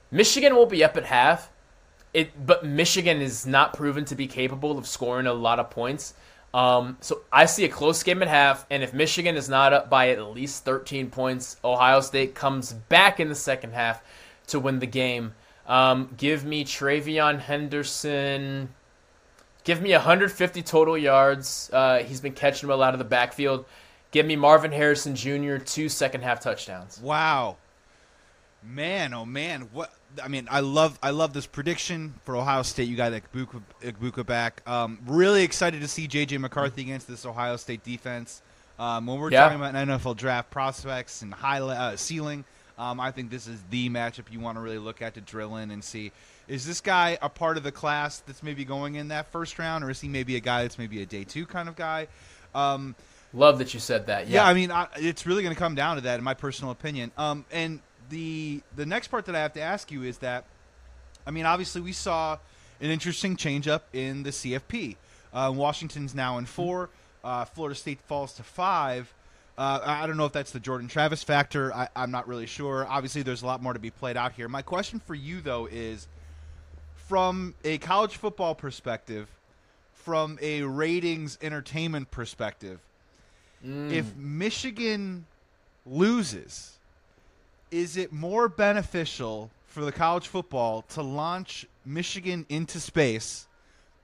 Michigan 0.09 0.55
will 0.55 0.65
be 0.65 0.83
up 0.83 0.97
at 0.97 1.05
half, 1.05 1.49
it, 2.13 2.45
but 2.45 2.65
Michigan 2.65 3.21
is 3.21 3.45
not 3.45 3.73
proven 3.73 4.05
to 4.05 4.15
be 4.15 4.27
capable 4.27 4.77
of 4.77 4.87
scoring 4.87 5.27
a 5.27 5.33
lot 5.33 5.59
of 5.59 5.69
points. 5.69 6.13
Um, 6.57 6.97
so 7.01 7.21
I 7.31 7.45
see 7.45 7.65
a 7.65 7.69
close 7.69 8.01
game 8.01 8.23
at 8.23 8.27
half, 8.27 8.65
and 8.71 8.81
if 8.81 8.91
Michigan 8.91 9.35
is 9.35 9.47
not 9.47 9.73
up 9.73 9.91
by 9.91 10.09
at 10.09 10.31
least 10.31 10.65
13 10.65 11.11
points, 11.11 11.55
Ohio 11.63 12.01
State 12.01 12.33
comes 12.33 12.73
back 12.73 13.19
in 13.19 13.29
the 13.29 13.35
second 13.35 13.73
half 13.75 14.01
to 14.47 14.59
win 14.59 14.79
the 14.79 14.87
game. 14.87 15.35
Um, 15.67 16.15
give 16.17 16.45
me 16.45 16.65
TreVeyon 16.65 17.41
Henderson. 17.41 18.69
Give 19.65 19.83
me 19.83 19.91
150 19.91 20.63
total 20.63 20.97
yards. 20.97 21.69
Uh, 21.71 21.99
he's 21.99 22.21
been 22.21 22.33
catching 22.33 22.67
well 22.67 22.81
out 22.81 22.95
of 22.95 22.99
the 22.99 23.05
backfield. 23.05 23.65
Give 24.09 24.25
me 24.25 24.35
Marvin 24.35 24.71
Harrison 24.71 25.15
Jr. 25.15 25.57
two 25.57 25.89
second 25.89 26.23
half 26.23 26.39
touchdowns. 26.39 26.99
Wow, 26.99 27.57
man, 28.63 29.13
oh 29.13 29.27
man, 29.27 29.69
what? 29.73 29.93
I 30.23 30.27
mean, 30.29 30.47
I 30.49 30.61
love 30.61 30.97
I 31.03 31.11
love 31.11 31.33
this 31.33 31.45
prediction 31.45 32.15
for 32.23 32.35
Ohio 32.35 32.61
State. 32.63 32.87
You 32.87 32.95
got 32.97 33.11
Egbuka, 33.11 33.61
Egbuka 33.81 34.25
back. 34.25 34.67
Um, 34.67 34.99
really 35.05 35.43
excited 35.43 35.81
to 35.81 35.87
see 35.87 36.07
JJ 36.07 36.39
McCarthy 36.39 36.81
against 36.83 37.07
this 37.07 37.25
Ohio 37.25 37.55
State 37.57 37.83
defense. 37.83 38.41
Um, 38.79 39.07
when 39.07 39.19
we're 39.19 39.31
Yeah. 39.31 39.43
talking 39.43 39.57
about 39.57 39.73
NFL 39.75 40.15
draft 40.15 40.49
prospects 40.51 41.21
and 41.21 41.33
high 41.33 41.59
uh, 41.59 41.95
ceiling, 41.97 42.45
um, 42.77 42.99
I 42.99 43.11
think 43.11 43.31
this 43.31 43.47
is 43.47 43.59
the 43.69 43.89
matchup 43.89 44.31
you 44.31 44.39
want 44.39 44.57
to 44.57 44.61
really 44.61 44.77
look 44.77 45.01
at 45.01 45.15
to 45.15 45.21
drill 45.21 45.55
in 45.57 45.71
and 45.71 45.83
see. 45.83 46.11
Is 46.47 46.65
this 46.65 46.79
guy 46.79 47.17
a 47.21 47.27
part 47.29 47.57
of 47.57 47.63
the 47.63 47.71
class 47.71 48.19
that's 48.19 48.41
maybe 48.43 48.63
going 48.63 48.95
in 48.95 49.09
that 49.09 49.31
first 49.31 49.57
round, 49.59 49.83
or 49.83 49.89
is 49.89 49.99
he 49.99 50.07
maybe 50.07 50.35
a 50.35 50.39
guy 50.39 50.61
that's 50.61 50.77
maybe 50.77 51.01
a 51.01 51.05
day 51.05 51.23
two 51.25 51.45
kind 51.45 51.67
of 51.67 51.75
guy? 51.75 52.07
Um, 52.55 52.95
Love 53.33 53.57
that 53.59 53.73
you 53.73 53.79
said 53.79 54.07
that. 54.07 54.27
yeah, 54.27 54.43
Yeah, 54.43 54.47
I 54.47 54.53
mean, 54.53 54.71
I, 54.71 54.87
it's 54.95 55.25
really 55.25 55.43
going 55.43 55.53
to 55.53 55.59
come 55.59 55.75
down 55.75 55.95
to 55.97 56.01
that, 56.03 56.17
in 56.17 56.23
my 56.23 56.33
personal 56.33 56.71
opinion. 56.71 57.11
Um, 57.17 57.45
and 57.51 57.81
the 58.09 58.61
the 58.75 58.85
next 58.85 59.07
part 59.09 59.25
that 59.25 59.35
I 59.35 59.39
have 59.39 59.53
to 59.53 59.61
ask 59.61 59.91
you 59.91 60.03
is 60.03 60.19
that, 60.19 60.45
I 61.25 61.31
mean, 61.31 61.45
obviously 61.45 61.81
we 61.81 61.93
saw 61.93 62.37
an 62.79 62.89
interesting 62.89 63.35
changeup 63.35 63.81
in 63.93 64.23
the 64.23 64.29
CFP. 64.29 64.95
Uh, 65.33 65.51
Washington's 65.55 66.15
now 66.15 66.37
in 66.37 66.45
four. 66.45 66.89
Uh, 67.23 67.45
Florida 67.45 67.75
State 67.75 67.99
falls 68.01 68.33
to 68.33 68.43
five. 68.43 69.13
Uh, 69.57 69.79
I 69.83 70.05
don't 70.05 70.17
know 70.17 70.25
if 70.25 70.33
that's 70.33 70.51
the 70.51 70.59
Jordan 70.59 70.87
Travis 70.87 71.23
factor. 71.23 71.73
I, 71.73 71.89
I'm 71.95 72.11
not 72.11 72.27
really 72.27 72.45
sure. 72.45 72.85
Obviously, 72.87 73.23
there's 73.23 73.41
a 73.41 73.47
lot 73.47 73.61
more 73.61 73.73
to 73.73 73.79
be 73.79 73.89
played 73.89 74.15
out 74.15 74.33
here. 74.33 74.47
My 74.47 74.61
question 74.61 74.99
for 74.99 75.15
you, 75.15 75.41
though, 75.41 75.65
is 75.65 76.07
from 77.07 77.55
a 77.63 77.79
college 77.79 78.17
football 78.17 78.53
perspective, 78.53 79.27
from 79.93 80.37
a 80.41 80.61
ratings 80.61 81.39
entertainment 81.41 82.11
perspective. 82.11 82.79
Mm. 83.65 83.91
If 83.91 84.15
Michigan 84.15 85.25
loses, 85.87 86.76
is 87.71 87.97
it 87.97 88.11
more 88.11 88.47
beneficial 88.47 89.51
for 89.65 89.83
the 89.85 89.91
college 89.91 90.27
football 90.27 90.83
to 90.89 91.01
launch 91.01 91.67
Michigan 91.85 92.45
into 92.49 92.79
space 92.79 93.47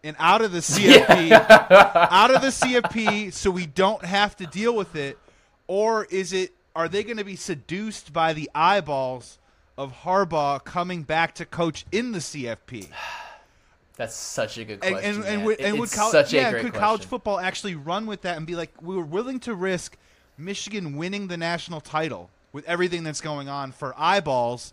and 0.04 0.16
out 0.20 0.42
of 0.42 0.52
the 0.52 0.60
CFP, 0.60 1.32
out 1.32 2.34
of 2.34 2.42
the 2.42 2.50
CFP, 2.50 3.32
so 3.32 3.50
we 3.50 3.66
don't 3.66 4.04
have 4.04 4.36
to 4.38 4.46
deal 4.46 4.76
with 4.76 4.96
it, 4.96 5.18
or 5.68 6.06
is 6.06 6.34
it? 6.34 6.54
Are 6.76 6.88
they 6.88 7.04
going 7.04 7.18
to 7.18 7.24
be 7.24 7.36
seduced 7.36 8.14
by 8.14 8.34
the 8.34 8.50
eyeballs 8.56 9.38
of 9.78 9.94
Harbaugh 9.94 10.64
coming 10.64 11.04
back 11.04 11.36
to 11.36 11.46
coach 11.46 11.86
in 11.92 12.12
the 12.12 12.20
CFP? 12.20 12.88
That's 13.96 14.16
such 14.16 14.58
a 14.58 14.66
good 14.66 14.82
question. 14.82 14.98
and, 14.98 15.18
and, 15.18 15.24
man. 15.24 15.44
would, 15.46 15.60
and 15.60 15.80
would 15.80 15.86
it's 15.86 15.96
col- 15.96 16.10
such 16.10 16.34
yeah, 16.34 16.48
a 16.48 16.52
great 16.52 16.62
could 16.64 16.72
question. 16.72 16.84
college 16.84 17.06
football 17.06 17.40
actually 17.40 17.76
run 17.76 18.08
with 18.08 18.24
that 18.24 18.38
and 18.38 18.48
be 18.48 18.56
like, 18.56 18.82
we 18.82 18.96
were 18.96 19.04
willing 19.04 19.40
to 19.42 19.54
risk 19.54 19.98
Michigan 20.36 20.98
winning 20.98 21.28
the 21.28 21.38
national 21.38 21.80
title 21.80 22.32
with 22.54 22.64
everything 22.66 23.04
that's 23.04 23.20
going 23.22 23.50
on 23.50 23.72
for 23.72 23.94
eyeballs 23.98 24.72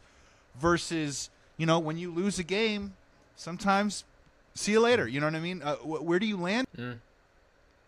versus, 0.61 1.31
you 1.57 1.67
know, 1.67 1.79
when 1.79 1.97
you 1.99 2.13
lose 2.13 2.39
a 2.39 2.43
game, 2.45 2.95
sometimes 3.35 4.05
see 4.55 4.73
you 4.73 4.81
later. 4.81 5.09
You 5.09 5.19
know 5.21 5.27
what 5.27 5.35
I 5.35 5.41
mean? 5.41 5.63
Uh, 5.63 5.77
wh- 5.77 6.05
where 6.05 6.19
do 6.19 6.27
you 6.27 6.37
land? 6.37 6.67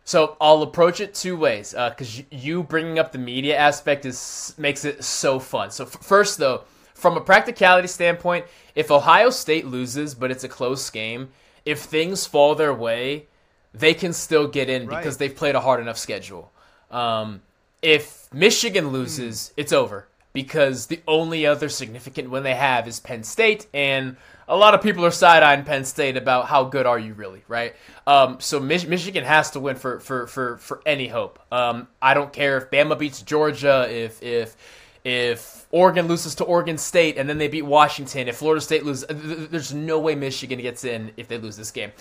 So 0.04 0.36
I'll 0.40 0.62
approach 0.62 1.00
it 1.00 1.14
two 1.14 1.36
ways 1.36 1.72
because 1.72 2.18
y 2.18 2.26
you 2.30 2.62
bringing 2.64 2.98
up 2.98 3.12
the 3.12 3.18
media 3.18 3.56
aspect 3.56 4.04
is 4.04 4.54
makes 4.58 4.84
it 4.84 5.04
so 5.04 5.38
fun. 5.38 5.70
So 5.70 5.84
f- 5.84 5.90
first, 6.02 6.38
though, 6.38 6.62
from 6.94 7.16
a 7.16 7.20
practicality 7.20 7.86
standpoint, 7.88 8.46
if 8.74 8.90
Ohio 8.90 9.30
State 9.30 9.66
loses 9.66 10.14
but 10.14 10.30
it's 10.32 10.42
a 10.42 10.48
close 10.48 10.90
game, 10.90 11.28
if 11.64 11.80
things 11.80 12.26
fall 12.26 12.54
their 12.56 12.74
way, 12.74 13.26
they 13.72 13.94
can 13.94 14.12
still 14.12 14.48
get 14.48 14.68
in 14.68 14.86
Right. 14.86 14.98
because 14.98 15.18
they've 15.18 15.34
played 15.34 15.54
a 15.54 15.60
hard 15.60 15.80
enough 15.80 15.98
schedule. 15.98 16.50
Um, 16.90 17.42
if 17.82 18.32
Michigan 18.32 18.88
loses, 18.88 19.52
it's 19.56 19.72
over 19.72 20.06
because 20.32 20.86
the 20.86 21.00
only 21.06 21.44
other 21.44 21.68
significant 21.68 22.30
win 22.30 22.42
they 22.42 22.54
have 22.54 22.88
is 22.88 23.00
Penn 23.00 23.22
State, 23.22 23.66
and 23.74 24.16
a 24.48 24.56
lot 24.56 24.74
of 24.74 24.82
people 24.82 25.04
are 25.04 25.10
side 25.10 25.42
eyeing 25.42 25.64
Penn 25.64 25.84
State 25.84 26.16
about 26.16 26.46
how 26.46 26.64
good 26.64 26.86
are 26.86 26.98
you 26.98 27.14
really, 27.14 27.42
right? 27.48 27.74
Um, 28.06 28.38
so 28.40 28.58
Mich- 28.58 28.86
Michigan 28.86 29.24
has 29.24 29.50
to 29.52 29.60
win 29.60 29.76
for 29.76 30.00
for 30.00 30.26
for 30.26 30.56
for 30.58 30.80
any 30.86 31.08
hope. 31.08 31.38
Um, 31.52 31.88
I 32.00 32.14
don't 32.14 32.32
care 32.32 32.56
if 32.56 32.70
Bama 32.70 32.98
beats 32.98 33.20
Georgia, 33.22 33.86
if 33.90 34.22
if 34.22 34.56
if 35.04 35.66
Oregon 35.70 36.06
loses 36.06 36.36
to 36.36 36.44
Oregon 36.44 36.78
State 36.78 37.18
and 37.18 37.28
then 37.28 37.38
they 37.38 37.48
beat 37.48 37.62
Washington, 37.62 38.28
if 38.28 38.36
Florida 38.36 38.60
State 38.60 38.84
loses, 38.84 39.06
th- 39.08 39.20
th- 39.20 39.50
there's 39.50 39.74
no 39.74 39.98
way 39.98 40.14
Michigan 40.14 40.60
gets 40.60 40.84
in 40.84 41.10
if 41.16 41.28
they 41.28 41.38
lose 41.38 41.56
this 41.56 41.70
game. 41.72 41.92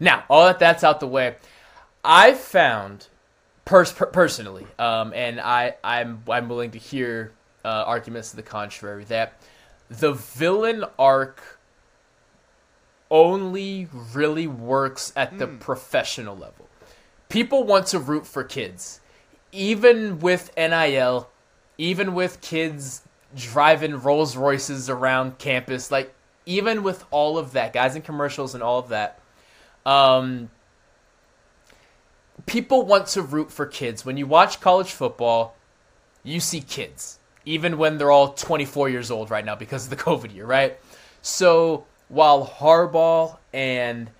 Now, 0.00 0.24
all 0.28 0.46
that 0.46 0.58
that's 0.58 0.84
out 0.84 1.00
the 1.00 1.06
way, 1.06 1.36
I've 2.04 2.38
found 2.38 3.06
pers- 3.68 3.92
per- 3.92 4.06
personally, 4.06 4.66
um, 4.78 5.12
and 5.14 5.40
I 5.40 5.76
I'm 5.84 6.22
I'm 6.28 6.48
willing 6.48 6.72
to 6.72 6.78
hear 6.78 7.32
uh, 7.64 7.84
arguments 7.86 8.30
to 8.30 8.36
the 8.36 8.42
contrary 8.42 9.04
that 9.04 9.40
the 9.90 10.12
villain 10.12 10.84
arc 10.98 11.58
only 13.10 13.88
really 14.12 14.46
works 14.46 15.12
at 15.16 15.38
the 15.38 15.46
professional 15.46 16.36
level. 16.36 16.68
People 17.28 17.64
want 17.64 17.86
to 17.88 17.98
root 17.98 18.26
for 18.26 18.44
kids, 18.44 19.00
even 19.52 20.18
with 20.18 20.50
NIL, 20.56 21.28
even 21.78 22.14
with 22.14 22.40
kids 22.40 23.02
driving 23.34 24.00
Rolls 24.00 24.36
Royces 24.36 24.90
around 24.90 25.38
campus, 25.38 25.90
like 25.90 26.14
even 26.44 26.82
with 26.82 27.04
all 27.10 27.38
of 27.38 27.52
that, 27.52 27.72
guys 27.72 27.96
in 27.96 28.02
commercials 28.02 28.54
and 28.54 28.62
all 28.62 28.78
of 28.78 28.88
that. 28.88 29.20
Um, 29.86 30.50
people 32.48 32.84
want 32.84 33.06
to 33.08 33.22
root 33.22 33.52
for 33.52 33.66
kids. 33.66 34.04
When 34.04 34.16
you 34.16 34.26
watch 34.26 34.60
college 34.60 34.92
football, 34.92 35.54
you 36.24 36.40
see 36.40 36.60
kids, 36.60 37.18
even 37.44 37.78
when 37.78 37.98
they're 37.98 38.10
all 38.10 38.32
24 38.32 38.88
years 38.88 39.10
old 39.10 39.30
right 39.30 39.44
now 39.44 39.54
because 39.54 39.84
of 39.84 39.90
the 39.90 39.96
COVID 40.04 40.34
year, 40.34 40.46
right? 40.46 40.78
So 41.22 41.86
while 42.08 42.46
Harbaugh 42.46 43.38
and 43.52 44.10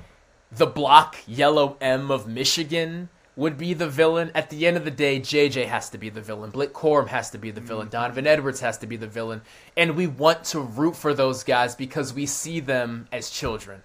the 0.53 0.67
block 0.67 1.17
yellow 1.27 1.77
M 1.81 2.11
of 2.11 2.27
Michigan 2.27 3.09
would 3.37 3.57
be 3.57 3.73
the 3.73 3.88
villain, 3.88 4.33
at 4.35 4.51
the 4.51 4.67
end 4.67 4.77
of 4.77 4.85
the 4.85 4.91
day, 4.91 5.21
JJ 5.21 5.67
has 5.67 5.91
to 5.91 5.99
be 5.99 6.11
the 6.11 6.21
villain. 6.21 6.51
Blake 6.51 6.73
Corum 6.73 7.07
has 7.09 7.31
to 7.31 7.38
be 7.38 7.53
the 7.53 7.61
villain. 7.61 7.87
Mm-hmm. 7.87 7.93
Donovan 7.93 8.27
Edwards 8.27 8.61
has 8.61 8.79
to 8.79 8.87
be 8.87 8.97
the 8.97 9.07
villain. 9.07 9.43
And 9.77 9.95
we 9.95 10.07
want 10.09 10.45
to 10.47 10.61
root 10.61 10.97
for 10.97 11.14
those 11.14 11.45
guys 11.45 11.77
because 11.77 12.12
we 12.12 12.27
see 12.27 12.59
them 12.59 13.07
as 13.12 13.31
children. 13.31 13.83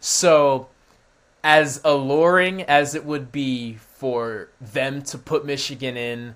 So 0.00 0.68
as 1.44 1.82
alluring 1.84 2.62
as 2.62 2.94
it 2.94 3.04
would 3.04 3.30
be 3.30 3.78
for 3.94 4.48
them 4.60 5.02
to 5.02 5.18
put 5.18 5.44
Michigan 5.46 5.96
in, 5.96 6.34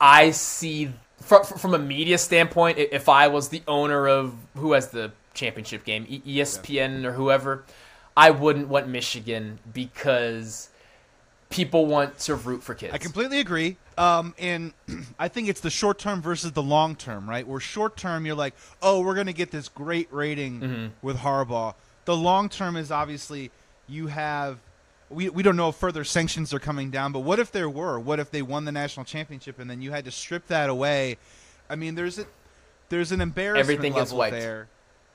I 0.00 0.30
see 0.32 0.92
from, 1.20 1.44
from 1.44 1.74
a 1.74 1.78
media 1.78 2.18
standpoint, 2.18 2.78
if 2.78 3.08
I 3.08 3.28
was 3.28 3.48
the 3.48 3.62
owner 3.66 4.06
of 4.06 4.34
who 4.56 4.72
has 4.72 4.88
the 4.88 5.12
championship 5.34 5.84
game, 5.84 6.06
ESPN 6.06 7.04
or 7.04 7.12
whoever, 7.12 7.64
I 8.16 8.30
wouldn't 8.30 8.68
want 8.68 8.88
Michigan 8.88 9.58
because 9.72 10.68
people 11.50 11.86
want 11.86 12.18
to 12.20 12.34
root 12.34 12.62
for 12.62 12.74
kids. 12.74 12.92
I 12.92 12.98
completely 12.98 13.40
agree. 13.40 13.76
Um, 13.96 14.34
and 14.38 14.72
I 15.18 15.28
think 15.28 15.48
it's 15.48 15.60
the 15.60 15.70
short 15.70 15.98
term 15.98 16.20
versus 16.22 16.52
the 16.52 16.62
long 16.62 16.94
term, 16.94 17.28
right? 17.28 17.46
Where 17.46 17.58
short 17.60 17.96
term, 17.96 18.26
you're 18.26 18.36
like, 18.36 18.54
oh, 18.82 19.00
we're 19.00 19.14
going 19.14 19.26
to 19.26 19.32
get 19.32 19.50
this 19.50 19.68
great 19.68 20.08
rating 20.12 20.60
Mm-hmm. 20.60 20.86
with 21.02 21.16
Harbaugh. 21.18 21.74
The 22.04 22.16
long 22.16 22.48
term 22.48 22.76
is 22.76 22.90
obviously 22.90 23.50
you 23.88 24.06
have. 24.08 24.58
We, 25.10 25.28
we 25.30 25.42
don't 25.42 25.56
know 25.56 25.70
if 25.70 25.76
further 25.76 26.04
sanctions 26.04 26.52
are 26.52 26.58
coming 26.58 26.90
down, 26.90 27.12
but 27.12 27.20
what 27.20 27.38
if 27.38 27.50
there 27.50 27.70
were? 27.70 27.98
What 27.98 28.20
if 28.20 28.30
they 28.30 28.42
won 28.42 28.64
the 28.66 28.72
national 28.72 29.04
championship 29.04 29.58
and 29.58 29.70
then 29.70 29.80
you 29.80 29.90
had 29.90 30.04
to 30.04 30.10
strip 30.10 30.46
that 30.48 30.68
away? 30.68 31.16
I 31.70 31.76
mean, 31.76 31.94
there's 31.94 32.18
a 32.18 32.26
there's 32.90 33.12
an 33.12 33.20
embarrassment 33.20 33.70
Everything 33.78 33.92
level 33.94 34.18
there. 34.30 34.68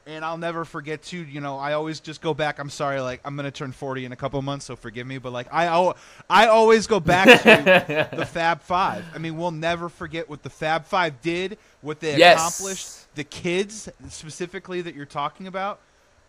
And 0.05 0.25
I'll 0.25 0.37
never 0.37 0.65
forget 0.65 1.01
too. 1.01 1.23
You 1.23 1.39
know, 1.39 1.57
I 1.57 1.73
always 1.73 1.99
just 2.01 2.21
go 2.21 2.33
back. 2.33 2.59
I'm 2.59 2.69
sorry, 2.69 2.99
like 3.01 3.21
I'm 3.23 3.35
gonna 3.37 3.51
turn 3.51 3.71
40 3.71 4.05
in 4.05 4.11
a 4.11 4.15
couple 4.17 4.41
months, 4.41 4.65
so 4.65 4.75
forgive 4.75 5.07
me. 5.07 5.17
But 5.17 5.31
like 5.31 5.47
I, 5.51 5.93
I 6.29 6.47
always 6.47 6.87
go 6.87 6.99
back 6.99 7.41
to 7.43 8.09
the 8.15 8.25
Fab 8.25 8.61
Five. 8.61 9.05
I 9.15 9.17
mean, 9.19 9.37
we'll 9.37 9.51
never 9.51 9.87
forget 9.89 10.27
what 10.29 10.43
the 10.43 10.49
Fab 10.49 10.85
Five 10.85 11.21
did, 11.21 11.57
what 11.81 11.99
they 12.01 12.17
Yes. 12.17 12.37
accomplished, 12.39 13.15
the 13.15 13.23
kids 13.23 13.87
specifically 14.09 14.81
that 14.81 14.93
you're 14.93 15.05
talking 15.05 15.47
about. 15.47 15.79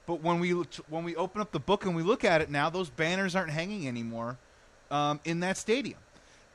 But 0.06 0.22
when 0.22 0.38
we 0.40 0.50
when 0.88 1.04
we 1.04 1.16
open 1.16 1.40
up 1.40 1.50
the 1.52 1.60
book 1.60 1.86
and 1.86 1.96
we 1.96 2.02
look 2.02 2.24
at 2.24 2.40
it 2.40 2.50
now, 2.50 2.68
those 2.70 2.90
banners 2.90 3.34
aren't 3.34 3.50
hanging 3.50 3.88
anymore 3.88 4.36
um, 4.90 5.18
in 5.24 5.40
that 5.40 5.56
stadium, 5.56 5.98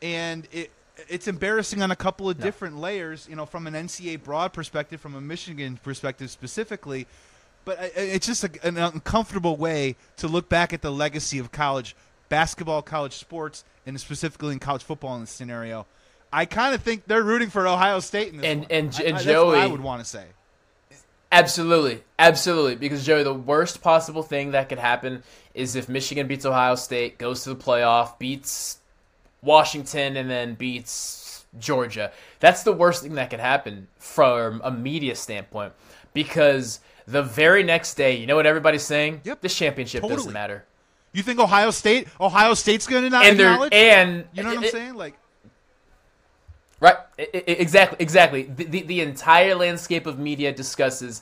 and 0.02 0.48
it 0.52 0.72
it's 1.08 1.28
embarrassing 1.28 1.82
on 1.82 1.92
a 1.92 1.96
couple 1.96 2.30
of 2.30 2.40
different 2.40 2.78
layers. 2.78 3.28
You 3.30 3.36
know, 3.36 3.46
from 3.46 3.66
an 3.68 3.74
NCAA 3.74 4.24
broad 4.24 4.54
perspective, 4.54 5.02
from 5.02 5.16
a 5.16 5.22
Michigan 5.22 5.80
perspective 5.82 6.30
specifically. 6.30 7.08
But 7.66 7.92
it's 7.96 8.26
just 8.26 8.44
a, 8.46 8.50
an 8.64 8.78
uncomfortable 8.78 9.56
way 9.58 9.96
to 10.18 10.28
look 10.28 10.48
back 10.48 10.72
at 10.74 10.82
the 10.82 10.92
legacy 10.92 11.40
of 11.40 11.52
college 11.52 11.96
basketball, 12.30 12.82
college 12.82 13.14
sports, 13.14 13.64
and 13.86 14.00
specifically 14.00 14.54
in 14.54 14.60
college 14.60 14.84
football 14.84 15.16
in 15.16 15.22
this 15.22 15.30
scenario. 15.32 15.86
I 16.32 16.46
kind 16.46 16.74
of 16.74 16.82
think 16.82 17.06
they're 17.08 17.24
rooting 17.24 17.50
for 17.50 17.68
Ohio 17.68 18.00
State 18.00 18.32
in 18.34 18.38
this 18.38 18.46
And- 18.46 18.62
one. 18.62 18.68
and- 18.72 19.00
and 19.00 19.16
I- 19.18 19.24
that's 19.24 19.26
what 19.26 19.58
I 19.58 19.62
Joey- 19.64 19.72
would 19.72 19.82
want 19.82 20.02
to 20.02 20.06
say. 20.08 20.26
Absolutely, 21.32 22.04
absolutely. 22.18 22.76
Because 22.76 23.06
Joey, 23.06 23.24
the 23.24 23.34
worst 23.34 23.82
possible 23.82 24.24
thing 24.24 24.52
that 24.52 24.68
could 24.70 24.80
happen 24.80 25.24
is 25.54 25.76
if 25.76 25.88
Michigan 25.88 26.28
beats 26.28 26.46
Ohio 26.46 26.76
State, 26.76 27.18
goes 27.18 27.44
to 27.44 27.50
the 27.50 27.56
playoff, 27.56 28.18
beats 28.18 28.80
Washington, 29.44 30.18
and 30.18 30.30
then 30.30 30.56
beats 30.56 31.46
Georgia. 31.60 32.12
That's 32.40 32.64
the 32.64 32.74
worst 32.74 33.04
thing 33.04 33.16
that 33.16 33.30
could 33.30 33.40
happen 33.40 33.88
from 34.00 34.62
a 34.64 34.72
media 34.72 35.16
standpoint. 35.16 35.74
Because 36.14 36.80
the 37.08 37.22
very 37.22 37.64
next 37.64 37.94
day, 37.96 38.16
you 38.18 38.26
know 38.26 38.36
what 38.36 38.46
everybody's 38.48 38.84
saying? 38.84 39.22
Yep. 39.24 39.42
This 39.42 39.56
championship 39.56 40.02
Totally. 40.02 40.18
doesn't 40.18 40.34
matter. 40.34 40.66
You 41.14 41.24
think 41.24 41.40
Ohio 41.40 41.72
State? 41.72 42.08
Ohio 42.20 42.54
State's 42.56 42.86
going 42.88 43.04
to 43.04 43.10
not 43.10 43.26
And 43.26 43.40
acknowledge? 43.40 43.74
and 43.74 44.26
you 44.34 44.44
know 44.44 44.50
what 44.50 44.58
I'm 44.58 44.64
it- 44.64 44.72
saying? 44.72 44.96
Like, 44.96 45.16
Right. 46.80 46.96
I- 47.18 47.28
I- 47.34 47.44
exactly. 47.48 47.98
Exactly. 48.00 48.44
The, 48.44 48.64
the, 48.66 48.82
the 48.84 49.02
entire 49.02 49.56
landscape 49.56 50.06
of 50.06 50.20
media 50.20 50.52
discusses 50.54 51.22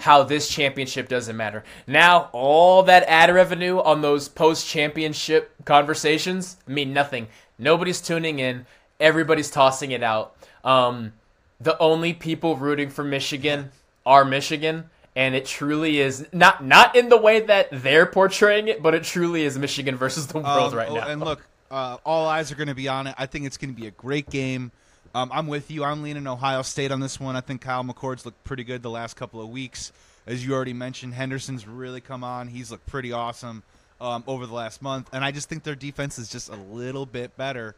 how 0.00 0.22
this 0.22 0.48
championship 0.48 1.08
doesn't 1.08 1.36
matter. 1.36 1.64
Now, 1.86 2.30
all 2.32 2.84
that 2.84 3.04
ad 3.08 3.34
revenue 3.34 3.78
on 3.78 4.00
those 4.00 4.28
post 4.28 4.68
championship 4.68 5.52
conversations 5.64 6.56
mean 6.66 6.92
nothing. 6.92 7.28
Nobody's 7.58 8.00
tuning 8.00 8.38
in. 8.38 8.66
Everybody's 9.00 9.50
tossing 9.50 9.90
it 9.90 10.02
out. 10.02 10.36
Um, 10.62 11.14
the 11.60 11.76
only 11.78 12.12
people 12.12 12.56
rooting 12.56 12.90
for 12.90 13.02
Michigan 13.02 13.70
are 14.06 14.24
Michigan. 14.24 14.90
And 15.16 15.34
it 15.34 15.46
truly 15.46 15.98
is 15.98 16.28
not 16.32 16.64
not 16.64 16.94
in 16.94 17.08
the 17.08 17.16
way 17.16 17.40
that 17.40 17.68
they're 17.72 18.06
portraying 18.06 18.68
it, 18.68 18.80
but 18.80 18.94
it 18.94 19.02
truly 19.02 19.42
is 19.42 19.58
Michigan 19.58 19.96
versus 19.96 20.28
the 20.28 20.38
world 20.38 20.72
Um, 20.72 20.78
right 20.78 20.88
oh, 20.88 20.94
now. 20.94 21.08
And 21.08 21.20
look, 21.20 21.44
uh, 21.72 21.96
all 22.06 22.28
eyes 22.28 22.52
are 22.52 22.54
going 22.54 22.68
to 22.68 22.74
be 22.74 22.86
on 22.86 23.08
it. 23.08 23.16
I 23.18 23.26
think 23.26 23.44
it's 23.44 23.56
going 23.56 23.74
to 23.74 23.80
be 23.80 23.88
a 23.88 23.90
great 23.90 24.30
game. 24.30 24.70
Um, 25.14 25.30
I'm 25.32 25.46
with 25.46 25.70
you. 25.70 25.84
I'm 25.84 26.02
leaning 26.02 26.26
Ohio 26.26 26.62
State 26.62 26.92
on 26.92 27.00
this 27.00 27.18
one. 27.18 27.36
I 27.36 27.40
think 27.40 27.60
Kyle 27.60 27.82
McCord's 27.84 28.24
looked 28.24 28.44
pretty 28.44 28.64
good 28.64 28.82
the 28.82 28.90
last 28.90 29.14
couple 29.16 29.40
of 29.40 29.48
weeks. 29.48 29.92
As 30.26 30.44
you 30.44 30.52
already 30.54 30.74
mentioned, 30.74 31.14
Henderson's 31.14 31.66
really 31.66 32.00
come 32.00 32.22
on. 32.22 32.48
He's 32.48 32.70
looked 32.70 32.86
pretty 32.86 33.12
awesome. 33.12 33.62
um, 34.00 34.22
over 34.26 34.46
the 34.46 34.54
last 34.54 34.80
month, 34.80 35.08
and 35.12 35.24
I 35.24 35.32
just 35.32 35.48
think 35.48 35.64
their 35.64 35.74
defense 35.74 36.18
is 36.18 36.28
just 36.28 36.48
a 36.48 36.56
little 36.56 37.06
bit 37.06 37.36
better. 37.36 37.74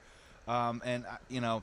Um, 0.47 0.83
and 0.85 1.07
uh, 1.07 1.17
you 1.29 1.41
know, 1.41 1.63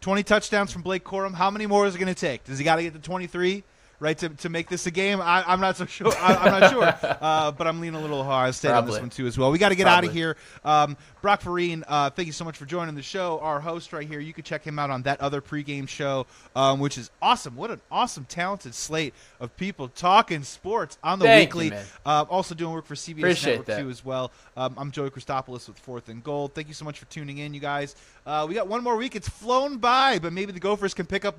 20 0.00 0.22
touchdowns 0.22 0.72
from 0.72 0.82
Blake 0.82 1.04
Corum. 1.04 1.34
How 1.34 1.50
many 1.50 1.66
more 1.66 1.86
is 1.86 1.94
it 1.94 1.98
going 1.98 2.12
to 2.12 2.18
take? 2.18 2.44
Does 2.44 2.58
he 2.58 2.64
got 2.64 2.76
to 2.76 2.82
get 2.82 2.94
to 2.94 2.98
23? 3.00 3.62
Right 4.02 4.18
to, 4.18 4.30
to 4.30 4.48
make 4.48 4.68
this 4.68 4.86
a 4.86 4.90
game, 4.90 5.20
I, 5.20 5.44
I'm 5.46 5.60
not 5.60 5.76
so 5.76 5.86
sure. 5.86 6.12
I, 6.18 6.46
am 6.46 6.60
not 6.60 6.70
sure, 6.72 7.16
uh, 7.20 7.52
but 7.52 7.68
I'm 7.68 7.80
leaning 7.80 7.94
a 7.94 8.02
little 8.02 8.24
hard 8.24 8.52
state 8.52 8.72
on 8.72 8.84
this 8.84 8.98
one 8.98 9.10
too 9.10 9.28
as 9.28 9.38
well. 9.38 9.52
We 9.52 9.58
got 9.58 9.68
to 9.68 9.76
get 9.76 9.86
out 9.86 10.04
of 10.04 10.12
here. 10.12 10.36
Um, 10.64 10.96
Brock 11.20 11.40
Vereen, 11.42 11.84
uh, 11.86 12.10
thank 12.10 12.26
you 12.26 12.32
so 12.32 12.44
much 12.44 12.56
for 12.56 12.64
joining 12.64 12.96
the 12.96 13.02
show. 13.02 13.38
Our 13.38 13.60
host 13.60 13.92
right 13.92 14.06
here. 14.06 14.18
You 14.18 14.32
can 14.32 14.42
check 14.42 14.64
him 14.64 14.80
out 14.80 14.90
on 14.90 15.02
that 15.02 15.20
other 15.20 15.40
pregame 15.40 15.88
show, 15.88 16.26
um, 16.56 16.80
which 16.80 16.98
is 16.98 17.12
awesome. 17.22 17.54
What 17.54 17.70
an 17.70 17.80
awesome, 17.92 18.24
talented 18.24 18.74
slate 18.74 19.14
of 19.38 19.56
people 19.56 19.86
talking 19.86 20.42
sports 20.42 20.98
on 21.04 21.20
the 21.20 21.26
Thank 21.26 21.54
you, 21.54 21.60
weekly. 21.60 21.70
man. 21.70 21.84
uh, 22.04 22.24
also 22.28 22.56
doing 22.56 22.72
work 22.72 22.86
for 22.86 22.96
CBS 22.96 23.18
Appreciate 23.18 23.50
Network 23.52 23.66
that. 23.66 23.80
too 23.82 23.88
as 23.88 24.04
well. 24.04 24.32
Um, 24.56 24.74
I'm 24.76 24.90
Joey 24.90 25.10
Christopoulos 25.10 25.68
with 25.68 25.78
Fourth 25.78 26.08
and 26.08 26.24
Gold. 26.24 26.54
Thank 26.54 26.66
you 26.66 26.74
so 26.74 26.84
much 26.84 26.98
for 26.98 27.04
tuning 27.04 27.38
in, 27.38 27.54
you 27.54 27.60
guys. 27.60 27.94
Uh, 28.24 28.46
we 28.48 28.54
got 28.54 28.68
one 28.68 28.82
more 28.84 28.96
week. 28.96 29.16
It's 29.16 29.28
flown 29.28 29.78
by, 29.78 30.18
but 30.18 30.32
maybe 30.32 30.52
the 30.52 30.60
Gophers 30.60 30.94
can 30.94 31.06
pick 31.06 31.24
up. 31.24 31.36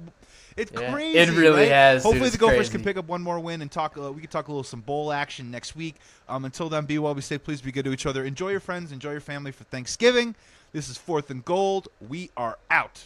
It's 0.55 0.71
Yeah, 0.71 0.91
crazy. 0.91 1.17
it 1.17 1.29
really 1.29 1.61
right? 1.63 1.69
has. 1.69 2.03
Hopefully, 2.03 2.29
the 2.29 2.37
Gophers 2.37 2.57
crazy. 2.57 2.71
can 2.73 2.83
pick 2.83 2.97
up 2.97 3.07
one 3.07 3.21
more 3.23 3.39
win 3.39 3.61
and 3.61 3.71
talk. 3.71 3.97
Uh, 3.97 4.11
we 4.11 4.21
can 4.21 4.29
talk 4.29 4.47
a 4.47 4.51
little 4.51 4.63
some 4.63 4.81
bowl 4.81 5.11
action 5.11 5.49
next 5.49 5.75
week. 5.75 5.95
Um, 6.29 6.45
until 6.45 6.69
then, 6.69 6.85
be 6.85 6.99
well. 6.99 7.13
Be 7.15 7.21
safe. 7.21 7.43
Please 7.43 7.61
be 7.61 7.71
good 7.71 7.85
to 7.85 7.91
each 7.93 8.05
other. 8.05 8.23
Enjoy 8.25 8.49
your 8.49 8.59
friends. 8.59 8.91
Enjoy 8.91 9.11
your 9.11 9.21
family 9.21 9.51
for 9.51 9.63
Thanksgiving. 9.63 10.35
This 10.73 10.89
is 10.89 10.97
Fourth 10.97 11.29
and 11.31 11.43
Gold. 11.45 11.87
We 12.07 12.29
are 12.37 12.57
out. 12.69 13.03